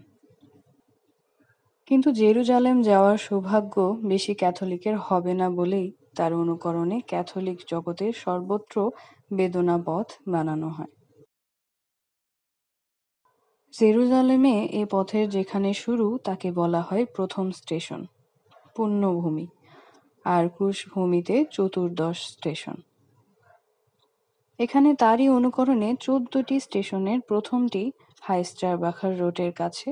[1.93, 3.75] কিন্তু জেরুজালেম যাওয়ার সৌভাগ্য
[4.05, 8.77] বেশি ক্যাথলিকের হবে না বলেই তার অনুকরণে ক্যাথলিক জগতের সর্বত্র
[9.33, 10.93] বেদনা পথ বানানো হয়।
[13.75, 18.01] জেরুজালেমে এ পথের যেখানে শুরু, তাকে বলা হয় প্রথম স্টেশন,
[18.77, 19.47] পুণ্যভূমি,
[20.25, 22.77] আর ক্রুশভূমিতে চতুর্দশ স্টেশন।
[24.59, 29.89] এখানে তারই অনুকরণে চোদ্দটি স্টেশনের প্রথমটি হাইস্টার বাখার রোডের কাছে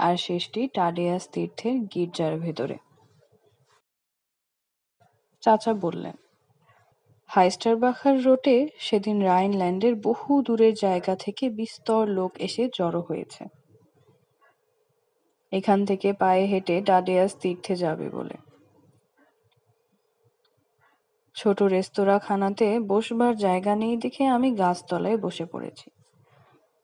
[0.00, 2.76] আর শেষটি টাডিয়াস তীর্থের গির্জার ভেতরে।
[5.42, 6.16] চাচা বললেন
[7.30, 13.42] হাইস্টারবাখার রোটে সেদিন রাইনল্যান্ডের বহু দূরের জায়গা থেকে বিস্তর লোক এসে জড়ো হয়েছে।
[15.52, 18.36] এখান থেকে পায়ে হেঁটে টাডিয়াস তীর্থে যাবে বলে।
[21.36, 25.88] ছোট রেস্তোরাঁ খানাতে বসবার জায়গা নেই দেখে আমি গাছতলায় বসে পড়েছি।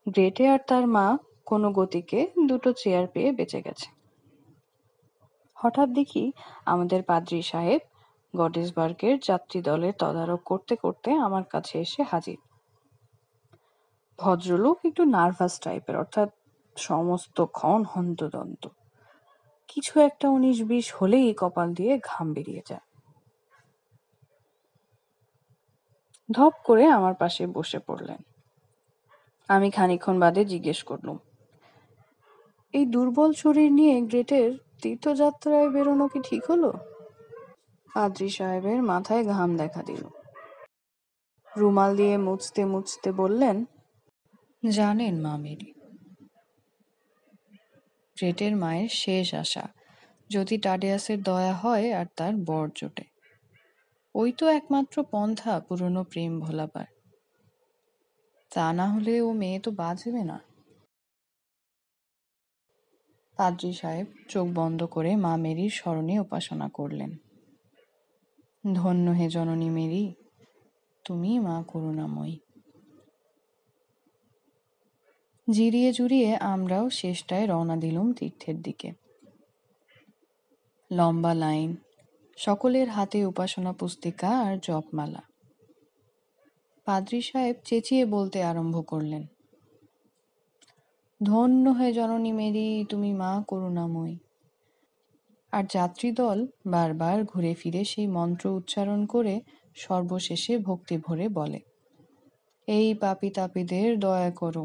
[0.06, 1.06] গ্রেটে আর তার মা
[1.46, 3.88] কোনো গতিকে দুটো চেয়ার পেয়ে বেঁচে গেছে।
[5.56, 6.32] হঠাৎ দেখি
[6.66, 7.80] আমাদের পাদ্রী সাহেব
[8.36, 12.38] গডেসবার্গের যাত্রী দলের তদারক করতে করতে আমার কাছে এসে হাজির।
[14.18, 16.28] ভদ্রলোক একটু নার্ভাস টাইপের অর্থাৎ
[16.76, 18.68] সমস্ত ক্ষণ হন্তদন্ত।
[19.68, 22.84] কিছু একটা উনিশ বিশ হলেই কপাল দিয়ে ঘাম বেরিয়ে যায়।
[26.28, 28.20] ধপ করে আমার পাশে বসে পড়লেন।
[29.48, 31.18] আমি খানিক্ষণ বাদে জিজ্ঞেস করলুম
[32.74, 34.50] এই দুর্বল শরীর নিয়ে গ্রেটের
[34.82, 36.70] তীর্থযাত্রায় বেরোনো কি ঠিক হলো?
[37.94, 40.02] পাদ্রী সাহেবের মাথায় ঘাম দেখা দিল।
[41.56, 43.56] রুমাল দিয়ে মুছতে মুছতে বললেন,
[44.68, 45.70] জানেন মা মেরি,
[48.16, 49.64] গ্রেটের মায়ের শেষ আশা,
[50.30, 53.04] যদি টাডিয়াসের দয়া হয় আর তার বর জোটে।
[54.14, 56.88] ওই তো একমাত্র পন্থা পুরনো প্রেম ভোলাবার।
[58.50, 60.38] তা না হলে ও মেয়ে তো বাঁচবে না।
[63.36, 67.16] পাদ্রী সাহেব চোখ বন্ধ করে মা মেরির স্মরণে উপাসনা করলেন।
[68.74, 70.14] ধন্য হে জননী মেরি,
[71.04, 72.36] তুমি মা করুণাময়ী।
[75.50, 78.92] জিরিয়ে জুড়িয়ে আমরাও শেষটায় রওনা দিলুম তীর্থের দিকে।
[80.92, 81.76] লম্বা লাইন,
[82.36, 85.22] সকলের হাতে উপাসনা পুস্তিকা আর জপমালা।
[86.84, 89.26] পাদ্রী সাহেব চেঁচিয়ে বলতে আরম্ভ করলেন
[91.20, 94.16] ধন্য হে জননী মেরি, তুমি মা করুণাময়ী।
[95.52, 99.40] আর যাত্রীদল বারবার ঘুরে ফিরে সেই মন্ত্র উচ্চারণ করে
[99.76, 101.60] সর্বশেষে ভক্তি ভরে বলে,
[102.68, 104.64] এই পাপি তাপিদের দয়া করো।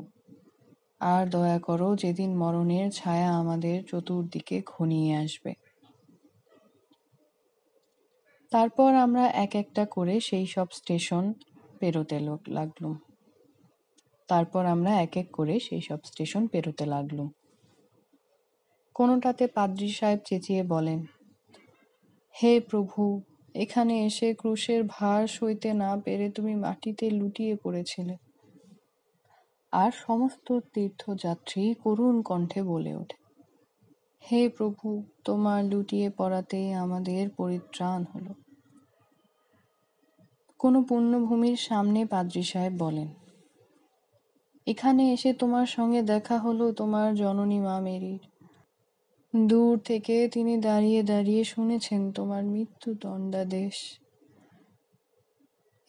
[1.01, 5.51] আর দয়া করো যেদিন মরণের ছায়া আমাদের চতুর্দিকে ঘনিয়ে আসবে।
[8.51, 11.33] তারপর আমরা এক একটা করে সেই সব স্টেশন
[11.79, 13.10] পেরোতে লাগলুম।
[14.31, 17.29] তারপর আমরা এক এক করে সেই সব স্টেশন পেরোতে লাগলুম।
[18.95, 20.99] কোনোটাতে পাদ্রী সাহেব চেঁচিয়ে বলেন,
[22.35, 23.01] হে প্রভু,
[23.55, 28.15] এখানে এসে ক্রুশের ভার সইতে না পেরে তুমি মাটিতে লুটিয়ে পড়েছিলে।
[29.73, 33.17] আর সমস্ত তীর্থযাত্রী করুণ কণ্ঠে বলে ওঠে,
[34.23, 34.87] হে প্রভু,
[35.23, 38.33] তোমার লুটিয়ে পড়াতে আমাদের পরিত্রাণ হলো
[40.59, 43.09] কোনো পুণ্যভূমির সামনে পাদ্রী সাহেব বলেন
[44.71, 48.23] এখানে এসে তোমার সঙ্গে দেখা হলো তোমার জননী মা মেরির।
[49.33, 53.77] দূর থেকে তিনি দাঁড়িয়ে দাঁড়িয়ে শুনেছেন তোমার মৃত্যু দণ্ডাদেশ।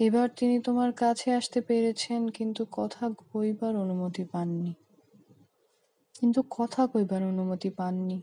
[0.00, 4.72] এবার তিনি তোমার কাছে আসতে পেরেছেন, কিন্তু কথা কইবার অনুমতি পাননি।
[6.20, 8.18] কিন্তু কথা কইবার অনুমতি পাননি।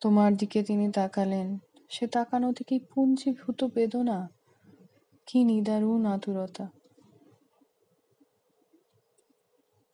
[0.00, 1.48] তোমার দিকে তিনি তাকালেন।
[1.90, 4.18] সে তাকানো থেকে পুঞ্জীভূত বেদনা,
[5.26, 6.66] কি নিদারুণ আতুরতা।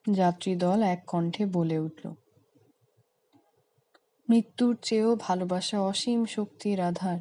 [0.06, 2.04] যাত্রীদল এক কণ্ঠে বলে উঠল,
[4.28, 7.20] মৃত্যুর চেয়েও ভালোবাসা অসীম শক্তির আধার।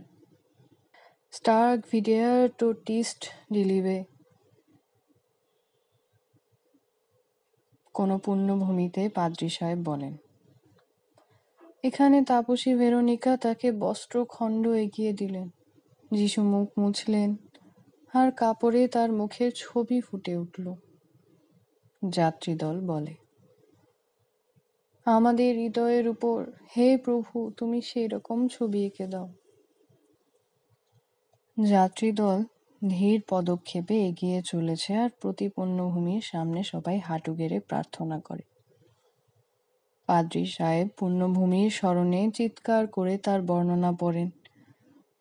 [1.34, 3.22] স্টার্ক ভিডিয়ার টু টিস্ট
[3.54, 3.98] ডিলিবে
[7.96, 10.14] কোনো পুণ্যভূমিতে পাদ্রী সাহেব বলেন,
[11.84, 15.48] এখানে তাপসী ভেরোনিকা তাকে বস্ত্রখণ্ড এগিয়ে দিলেন,
[16.12, 17.30] যিশু মুখ মুছলেন,
[18.14, 20.66] আর কাপড়ে তার মুখের ছবি ফুটে উঠল।
[22.10, 23.14] যাত্রীদল বলে।
[25.06, 29.30] আমাদের হৃদয়ের উপর, হে প্রভু, তুমি সেই রকম ছবি এঁকে দাও।
[31.64, 32.44] যাত্রীদল
[32.90, 38.42] ধীর পদক্ষেপে এগিয়ে চলেছে আর প্রতি পুণ্যভূমির সামনে সবাই হাঁটু গেড়ে প্রার্থনা করে।
[40.08, 44.30] পাদ্রী সাহেব পূর্ণভূমির স্মরণে চিৎকার করে তার বর্ণনা পড়েন।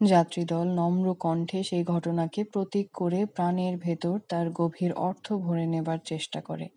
[0.00, 6.40] যাত্রীদল নম্র কণ্ঠে সেই ঘটনাকে প্রতীক করে প্রাণের ভেতর তার গভীর অর্থ ভরে নেবার চেষ্টা
[6.40, 6.68] করে।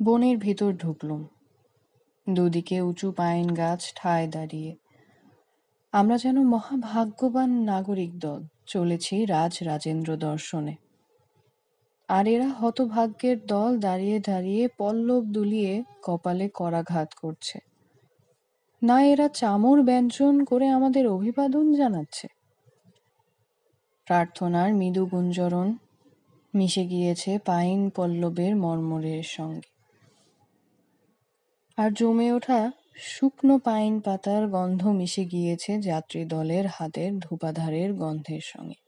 [0.00, 1.28] বনের ভিতর ঢুকলুম।
[2.26, 4.76] দুদিকে উঁচু পাইন গাছ ঠায় দাঁড়িয়ে।
[5.92, 10.76] আমরা যেন মহাভাগ্যবান নাগরিক দল, চলেছি রাজ রাজেন্দ্র দর্শনে।
[12.08, 17.69] আর এরা হতভাগ্যের দল দাঁড়িয়ে দাঁড়িয়ে পল্লব দুলিয়ে কপালে করাঘাত করছে।
[18.82, 22.28] না, এরা চামর ব্যঞ্জন করে আমাদের অভিবাদন জানাচ্ছে।
[24.06, 25.76] প্রার্থনার মৃদু গুঞ্জরণ
[26.54, 29.68] মিশে গিয়েছে পাইন পল্লবের মর্মরের সঙ্গে।
[31.76, 38.80] আর জমে ওঠা শুকনো পাইন পাতার গন্ধ মিশে গিয়েছে যাত্রী দলের হাতের ধূপাধারের গন্ধের সঙ্গে।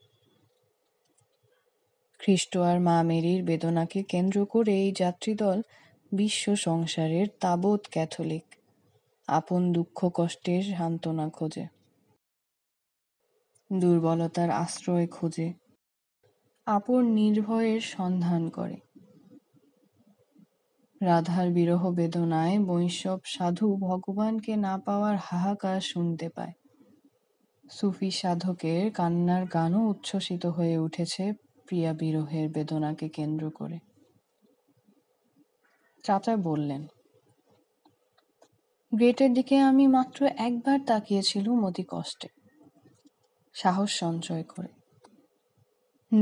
[2.19, 5.61] খ্রিস্ট আর মা মেরির বেদনাকে কেন্দ্র করে এই যাত্রীদল
[6.13, 8.43] বিশ্ব সংসারের তাবৎ ক্যাথলিক
[9.27, 11.67] আপন দুঃখ কষ্টের সান্ত্বনা খোঁজে।
[13.79, 15.53] দুর্বলতার আশ্রয় খোঁজে।
[16.65, 18.77] আপন নির্ভয়ের সন্ধান করে।
[21.01, 26.51] রাধার বিরহ বেদনায় বৈষ্ণব সাধু ভগবানকে না পাওয়ার হাহাকার শুনতে পায়।
[27.71, 31.33] সুফি সাধকের কান্নার গানও উচ্ছ্বসিত হয়ে উঠেছে
[31.67, 33.79] প্রিয়া বিরহের বেদনাকে কেন্দ্র করে।
[36.03, 36.87] চাচা বললেন
[38.95, 42.27] গ্রেটের দিকে আমি মাত্র একবার তাকিয়েছিলুম অতি কষ্টে।
[43.53, 44.67] সাহস সঞ্চয় করে।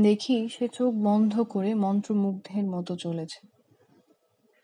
[0.02, 3.48] দেখি সে চোখ বন্ধ করে মন্ত্রমুগ্ধের মতো চলেছে।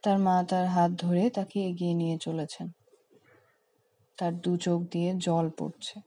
[0.03, 2.69] তার মা তার হাত ধরে তাকে এগিয়ে নিয়ে চলেছেন।
[4.19, 6.01] তার দু চোখ দিয়ে জল পড়ছে।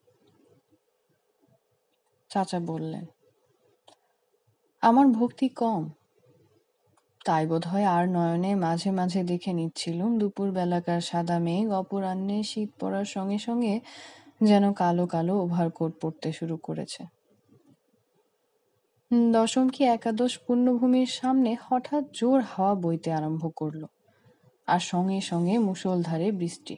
[2.29, 3.05] চাচা বললেন,
[4.81, 5.89] আমার ভক্তি কম
[7.25, 12.69] তাই বোধ হয় আর নয়নে মাঝে মাঝে দেখে নিচ্ছিলুম দুপুর বেলাকার সাদা মেঘ অপরাহ্নে শীত
[12.79, 13.73] পড়ার সঙ্গে সঙ্গে
[14.41, 17.01] যেন কালো কালো ওভারকোট পড়তে শুরু করেছে।
[19.31, 23.81] দশম কি একাদশ পূর্ণভূমির সামনে হঠাৎ জোর হাওয়া বইতে আরম্ভ করল
[24.67, 26.75] আর সঙ্গে সঙ্গে মুষলধারে বৃষ্টি।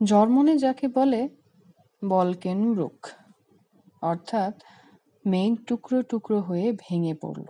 [0.00, 1.20] জর্মনে যাকে বলে
[2.02, 3.00] বলকেন ব্রুক
[4.02, 4.54] অর্থাৎ
[5.24, 7.46] মেঘ টুকরো টুকরো হয়ে ভেঙে পড়ল।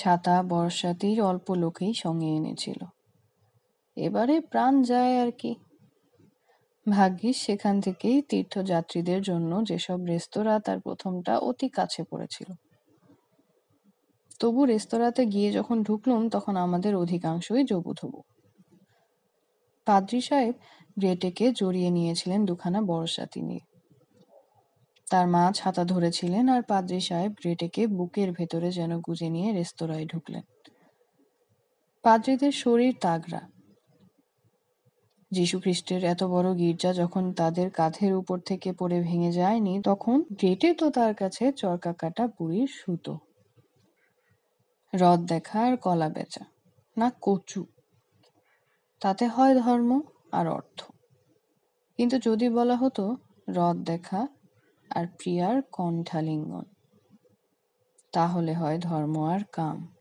[0.00, 2.80] ছাতা, বর্ষাতির অল্প লোকেই সঙ্গে এনেছিল।
[3.96, 5.52] এবারে প্রাণ যায় আর কি।
[6.86, 12.48] ভাগ্যিস সেখান থেকেই তীর্থযাত্রীদের জন্য যেসব রেস্তোরাঁ তার প্রথমটা অতি কাছে পড়েছিল।
[14.40, 18.18] তবু রেস্তোরাঁতে গিয়ে যখন ঢুকলুম, তখন আমাদের অধিকাংশই জবুথবু
[19.86, 20.54] পাদ্রি সাহেব
[20.96, 23.64] গ্রেটেকে জড়িয়ে নিয়েছিলেন দুখানা বড়সাতি নিয়ে।
[25.10, 30.42] তার মা ছাতা ধরেছিলেন আর পাদ্রি সাহেব গ্রেটেকে বুকের ভেতরে যেন গুজে নিয়ে রেস্তোরাঁয় ঢুকলেন।
[32.02, 33.40] পাদ্রিদের শরীর তাগড়া।
[35.62, 40.90] খ্রিস্টের এত বড় গির্জা যখন তাদের কাঁধের উপর থেকে পড়ে ভেঙে যায়নি, তখন গ্রেটে তো
[40.90, 43.18] তার কাছে চরকা কাটা বুড়ির সুতো।
[44.94, 46.44] রদ দেখা আর কলা বেচা।
[46.96, 47.66] না কচু।
[49.00, 50.00] তাতে হয় ধর্ম
[50.32, 50.82] আর অর্থ।
[51.96, 53.16] কিন্তু যদি বলা হতো
[53.48, 54.26] রদ দেখা
[54.90, 56.64] আর প্রিয়ার কণ্ঠালিঙ্গন।
[58.12, 59.94] তাহলে হয় ধর্ম আর কাম।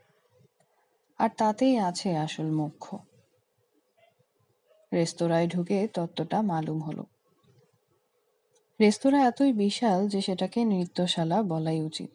[1.20, 2.98] আর তাতেই আছে আসল মুখ্য
[4.94, 7.04] রেস্তোরাঁয় ঢুকে তত্ত্বটা মালুম হলো।
[8.80, 12.12] রেস্তোরাঁ এতই বিশাল যে সেটাকে নৃত্যশালা বলাই উচিত।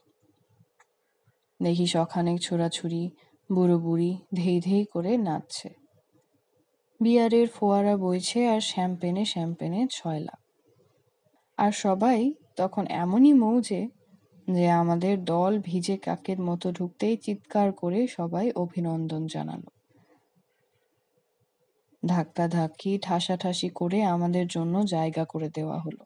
[1.62, 3.10] দেখি সখানেক ছোড়াছুড়ি
[3.54, 5.68] বুড়ো বুড়ি ধেই ধেই করে নাচছে।
[7.00, 10.36] বিয়ারের ফোয়ারা বইছে আর শ্যাম্পেনে শ্যাম্পেনে ছয়লা
[11.58, 13.88] আর সবাই তখন এমনই মৌজে
[14.48, 19.70] যে আমাদের দল ভিজে কাকের মতো ঢুকতেই চিৎকার করে সবাই অভিনন্দন জানালো।
[22.06, 26.04] ধাক্কা ধাক্কি ঠাসাঠাসি করে আমাদের জন্য জায়গা করে দেওয়া হলো।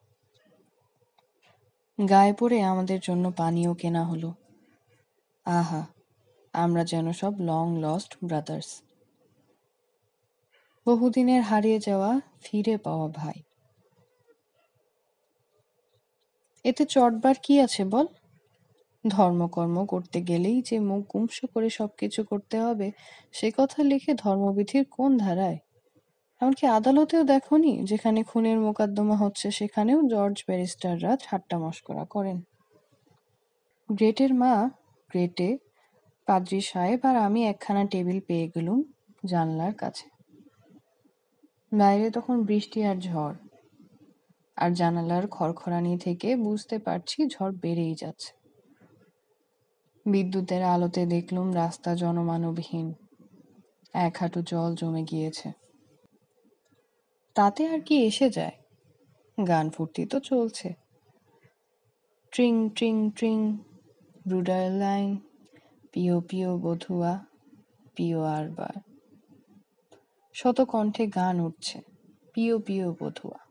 [2.09, 4.33] গায়ে পড়ে আমাদের জন্য পানীয় কেনা হলো।
[5.47, 5.87] আহা,
[6.53, 8.83] আমরা যেন সব লং লস্ট ব্রাদার্স
[10.87, 13.48] বহুদিনের হারিয়ে যাওয়া ফিরে পাওয়া ভাই।
[16.69, 18.07] এতে চটবার কি আছে বল?
[19.09, 22.89] ধর্মকর্ম করতে গেলেই যে মুখ গুমস করে সবকিছু করতে হবে,
[23.33, 25.59] সে কথা লিখে ধর্মবিধির কোন ধারায়?
[26.41, 32.39] এমনকি আদালতেও দেখনি, যেখানে খুনের মোকদ্দমা হচ্ছে, সেখানেও জর্জ ব্যারিস্টাররা ঠাট্টা মস্করা করেন।
[33.89, 34.71] গ্রেটের মা,
[35.11, 35.59] গ্রেটে,
[36.27, 38.81] পাদ্রি সাহেব আর আমি একখানা টেবিল পেয়ে গেলুম
[39.27, 40.07] জানলার কাছে।
[41.73, 43.48] বাইরে তখন বৃষ্টি আর ঝড়।
[44.59, 48.31] আর জানালার খড়খড়ানি থেকে বুঝতে পারছি ঝড় বেড়েই যাচ্ছে।
[50.07, 52.95] বিদ্যুতের আলোতে দেখলুম রাস্তা জনমানবহীন।
[53.95, 55.49] এক হাঁটু জল জমে গিয়েছে।
[57.35, 58.57] তাতে আর কি এসে যায়?
[59.49, 60.69] গান ফুর্তি তো চলছে।
[62.33, 63.57] ট্রিং ট্রিং ট্রিং
[64.27, 65.19] ব্রুডার লাইন,
[65.93, 67.25] পিও পিও, বধুয়া,
[67.97, 68.75] পিও আরবার
[70.35, 71.79] শত কণ্ঠে গান উঠছে।
[72.35, 73.48] পিও পিও, বধুয়া।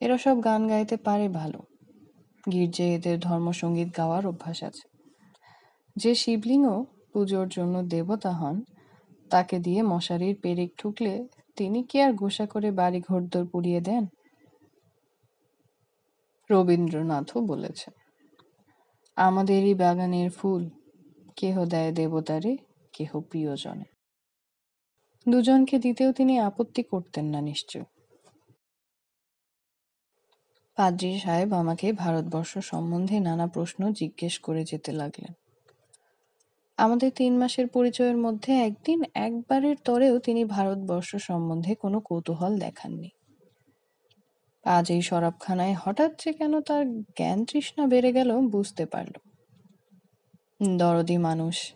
[0.00, 1.60] এরা সব গান গাইতে পারে ভালো।
[2.52, 4.88] গির্জে এদের ধর্মসঙ্গীত গাওয়ার অভ্যাস আছে।
[5.96, 8.62] যে শিবলিঙ্গ পুজোর জন্য দেবতা হন,
[9.30, 14.06] তাকে দিয়ে মশারির পেরেক ঠুকলে তিনি কি আর গোসা করে বাড়ি ঘরদোর পুড়িয়ে দেন?
[16.50, 17.94] রবীন্দ্রনাথও বলেছেন,
[19.16, 20.70] আমাদেরই বাগানের ফুল,
[21.36, 22.56] কেহ দেয় দেবতারে,
[22.92, 23.86] কেহ প্রিয়জনে।
[25.26, 27.84] দুজনকে দিতেও তিনি আপত্তি করতেন না নিশ্চয়
[30.80, 35.32] পাদ্রী সাহেব আমাকে ভারতবর্ষ সম্বন্ধে নানা প্রশ্ন জিজ্ঞেস করে যেতে লাগলেন।
[36.76, 43.10] আমাদের তিন মাসের পরিচয়ের মধ্যে একদিন একবারের তরেও তিনি ভারতবর্ষ সম্বন্ধে কোনো কৌতূহল দেখাননি।
[44.64, 49.14] আজ এই শরাবখানায় হঠাৎ যে কেন তার জ্ঞান তৃষ্ণা বেড়ে গেল বুঝতে পারল।
[50.76, 51.74] দরদি মানুষ,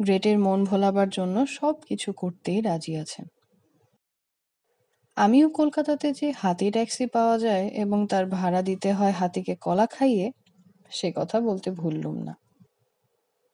[0.00, 3.26] গ্রেটের মন ভোলাবার জন্য সব কিছু করতেই রাজি আছেন।
[5.16, 10.32] আমিও কলকাতাতে যে হাতি ট্যাক্সি পাওয়া যায় এবং তার ভাড়া দিতে হয় হাতিকে কলা খাইয়ে,
[10.90, 12.34] সে কথা বলতে ভুললুম না।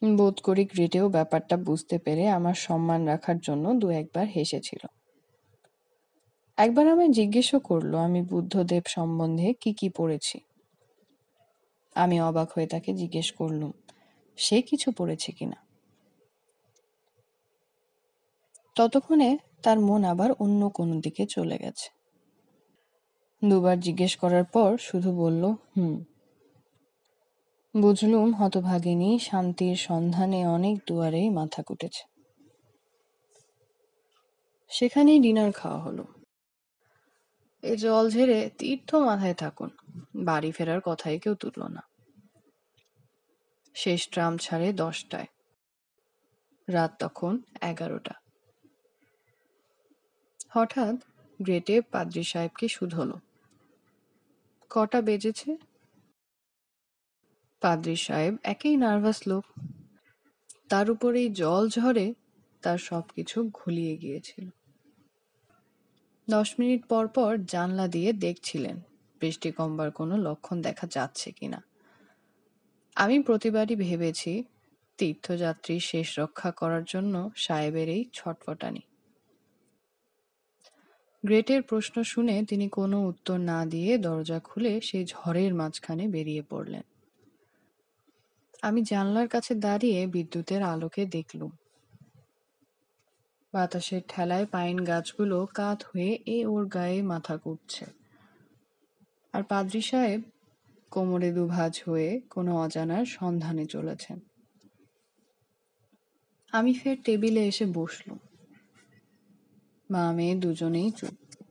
[0.02, 4.82] বোধ করি গ্রেটেও ব্যাপারটা বুঝতে পেরে আমার সম্মান রাখার জন্য দু একবার হেসেছিল।
[6.58, 10.38] একবার আমায় জিজ্ঞেসও করল, আমি বুদ্ধদেব সম্বন্ধে কি কি পড়েছি?
[11.96, 13.72] আমি অবাক হয়ে তাকে জিজ্ঞেস করলুম,
[14.38, 15.58] সে কিছু পড়েছে কিনা?
[18.76, 19.30] ততক্ষণে
[19.62, 21.88] তার মন আবার অন্য কোনো দিকে চলে গেছে।
[23.44, 26.04] দুবার জিজ্ঞেস করার পর শুধু বলল, হুম।
[27.80, 32.04] বুঝলুম হতভাগিনী শান্তির সন্ধানে অনেক দুয়ারেই মাথা কুটেছে।
[34.68, 36.04] সেখানেই ডিনার খাওয়া হলো।
[37.62, 39.70] এ জল ঝেড়ে তীর্থ মাথায় থাকুন,
[40.16, 41.82] বাড়ি ফেরার কথাই কেউ তুলল না।
[43.74, 45.26] শেষ ট্রাম ছাড়ে দশটায়।
[46.68, 48.21] রাত তখন এগারোটা।
[50.52, 50.96] হঠাৎ
[51.40, 53.10] গ্রেটে পাদ্রী সাহেবকে শুধল
[54.70, 55.56] কটা বেজেছে?
[57.60, 59.44] পাদ্রী সাহেব একেই নার্ভাস লোক।
[60.68, 62.14] তার উপরেই জল ঝরে
[62.62, 64.50] তার সবকিছু ঘুলিয়ে গিয়েছিল।
[66.28, 68.80] দশ মিনিট পর পর জানলা দিয়ে দেখছিলেন
[69.20, 71.62] বৃষ্টি কমবার কোনো লক্ষণ দেখা যাচ্ছে কিনা।
[72.96, 74.44] আমি প্রতিবারই ভেবেছি
[74.98, 78.80] তীর্থযাত্রী শেষ রক্ষা করার জন্য সাহেবের এই ছটফটানি।
[81.24, 86.82] গ্রেটের প্রশ্ন শুনে তিনি কোনো উত্তর না দিয়ে দরজা খুলে সেই ঝড়ের মাঝখানে বেরিয়ে পড়লেন।
[88.62, 91.52] আমি জানলার কাছে দাঁড়িয়ে বিদ্যুতের আলোকে দেখলুম।
[93.54, 97.86] বাতাসের ঠেলায় পাইন গাছগুলো কাত হয়ে এ ওর গায়ে মাথা কুটছে
[99.34, 100.20] আর পাদ্রি সাহেব
[100.90, 104.20] কোমরে দুভাজ হয়ে কোনো অজানার সন্ধানে চলেছেন।
[106.52, 108.18] আমি ফের টেবিলে এসে বসলুম।
[109.92, 111.44] মা মেয়ে দুজনেই চুপ।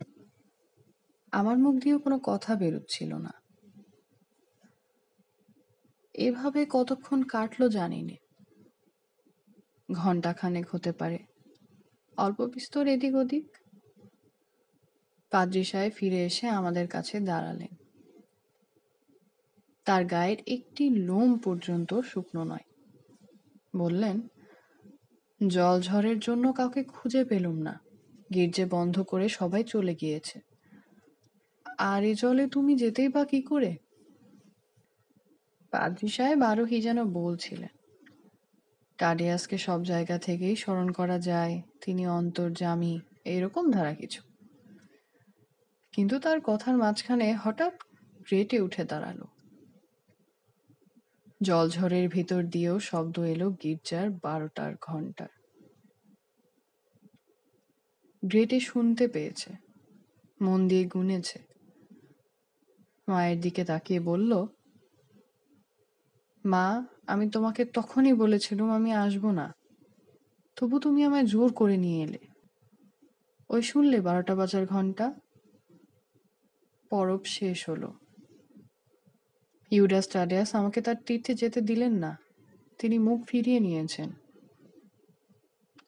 [1.31, 3.31] আমার মুখ দিয়েও কোনো কথা বেরোচ্ছিল না।
[6.13, 8.15] এভাবে কতক্ষণ কাটলো জানি নে।
[9.91, 11.17] ঘন্টাখানেক হতে পারে।
[12.17, 13.57] অল্প বিস্তর এদিক ওদিক।
[15.31, 17.75] পাদ্রি সাহেব ফিরে এসে আমাদের কাছে দাঁড়ালেন।
[19.85, 22.65] তার গায়ের একটি লোম পর্যন্ত শুকনো নয়।
[23.77, 24.21] বললেন,
[25.47, 27.90] জল ঝড়ের জন্য কাউকে খুঁজে পেলুম না।
[28.33, 30.39] গির্জে বন্ধ করে সবাই চলে গিয়েছে।
[31.77, 33.77] আর এ জলে তুমি যেতেই বা কি করে?
[35.71, 37.69] পাদ্রি সাহেব আরও কি যেন বলছিলেন।
[38.97, 44.21] টাডিয়াসকে সব জায়গা থেকেই স্মরণ করা যায়, তিনি অন্তর্জামী এরকম ধারা কিছু।
[45.91, 47.73] কিন্তু তার কথার মাঝখানে হঠাৎ
[48.21, 49.23] গ্রেটে উঠে দাঁড়াল।
[51.41, 55.40] জলঝড়ের ভিতর দিয়েও শব্দ এলো গির্জার বারোটার ঘণ্টার।
[58.25, 59.53] গ্রেটে শুনতে পেয়েছে।
[60.41, 61.39] মন দিয়ে গুনেছে।
[63.07, 64.45] মায়ের দিকে তাকিয়ে বলল,
[66.45, 69.53] মা, আমি তোমাকে তখনই বলেছিলাম আমি আসব না।
[70.55, 72.17] তবু তুমি আমায় জোর করে নিয়ে এলে।
[73.49, 75.13] ওই শুনলে বারোটা বাজার ঘণ্টা?
[76.89, 77.93] পরব শেষ হলো।
[79.71, 82.17] ইউডাস টাডিয়াস আমাকে তার তীর্থে যেতে দিলেন না।
[82.79, 84.11] তিনি মুখ ফিরিয়ে নিয়েছেন।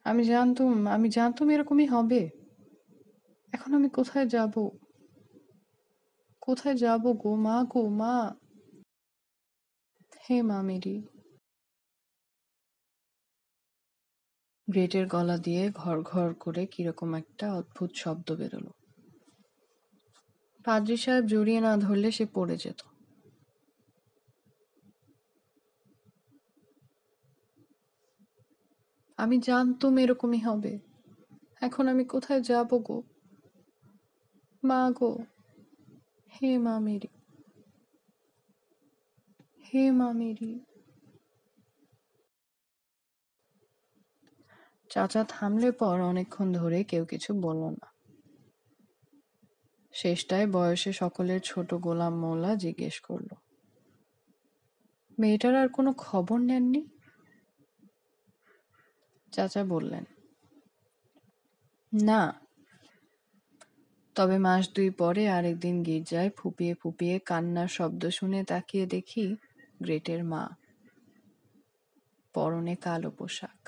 [0.05, 2.29] আমি জানতুম আমি জানতুম এরকমই হবে।
[3.53, 4.69] এখন আমি কোথায় যাব?
[6.41, 8.35] কোথায় যাব গো মা গো মা?
[10.29, 11.01] হে মা মেরি।
[14.67, 18.71] গ্রেটের গলা দিয়ে ঘর ঘর করে কীরকম একটা অদ্ভুত শব্দ বেরোলো।
[20.65, 22.81] পাদ্রি সাহেব জড়িয়ে না ধরলে সে পড়ে যেত।
[29.23, 30.73] আমি জানতুম এরকমই হবে।
[31.61, 32.97] এখন আমি কোথায় যাব গো?
[34.63, 35.11] মা গো,
[36.31, 37.09] হে মা মেরি,
[39.67, 40.51] হে মা মেরি।
[44.91, 47.87] চাচা থামলে পর অনেকক্ষণ ধরে কেউ কিছু বলল না।
[49.93, 53.29] শেষটায় বয়সে সকলের ছোট গোলাম মোল্লা জিজ্ঞেস করল,
[55.17, 56.81] মেয়েটার আর কোনো খবর নেননি?
[59.33, 60.05] চাচা বললেন,
[61.91, 62.21] না।
[64.15, 69.25] তবে মাস দুই পরে আরেকদিন গির্জায় ফুপিয়ে ফুপিয়ে কান্নার শব্দ শুনে তাকিয়ে দেখি
[69.83, 70.43] গ্রেটের মা,
[72.35, 73.59] পরনে কালো পোশাক।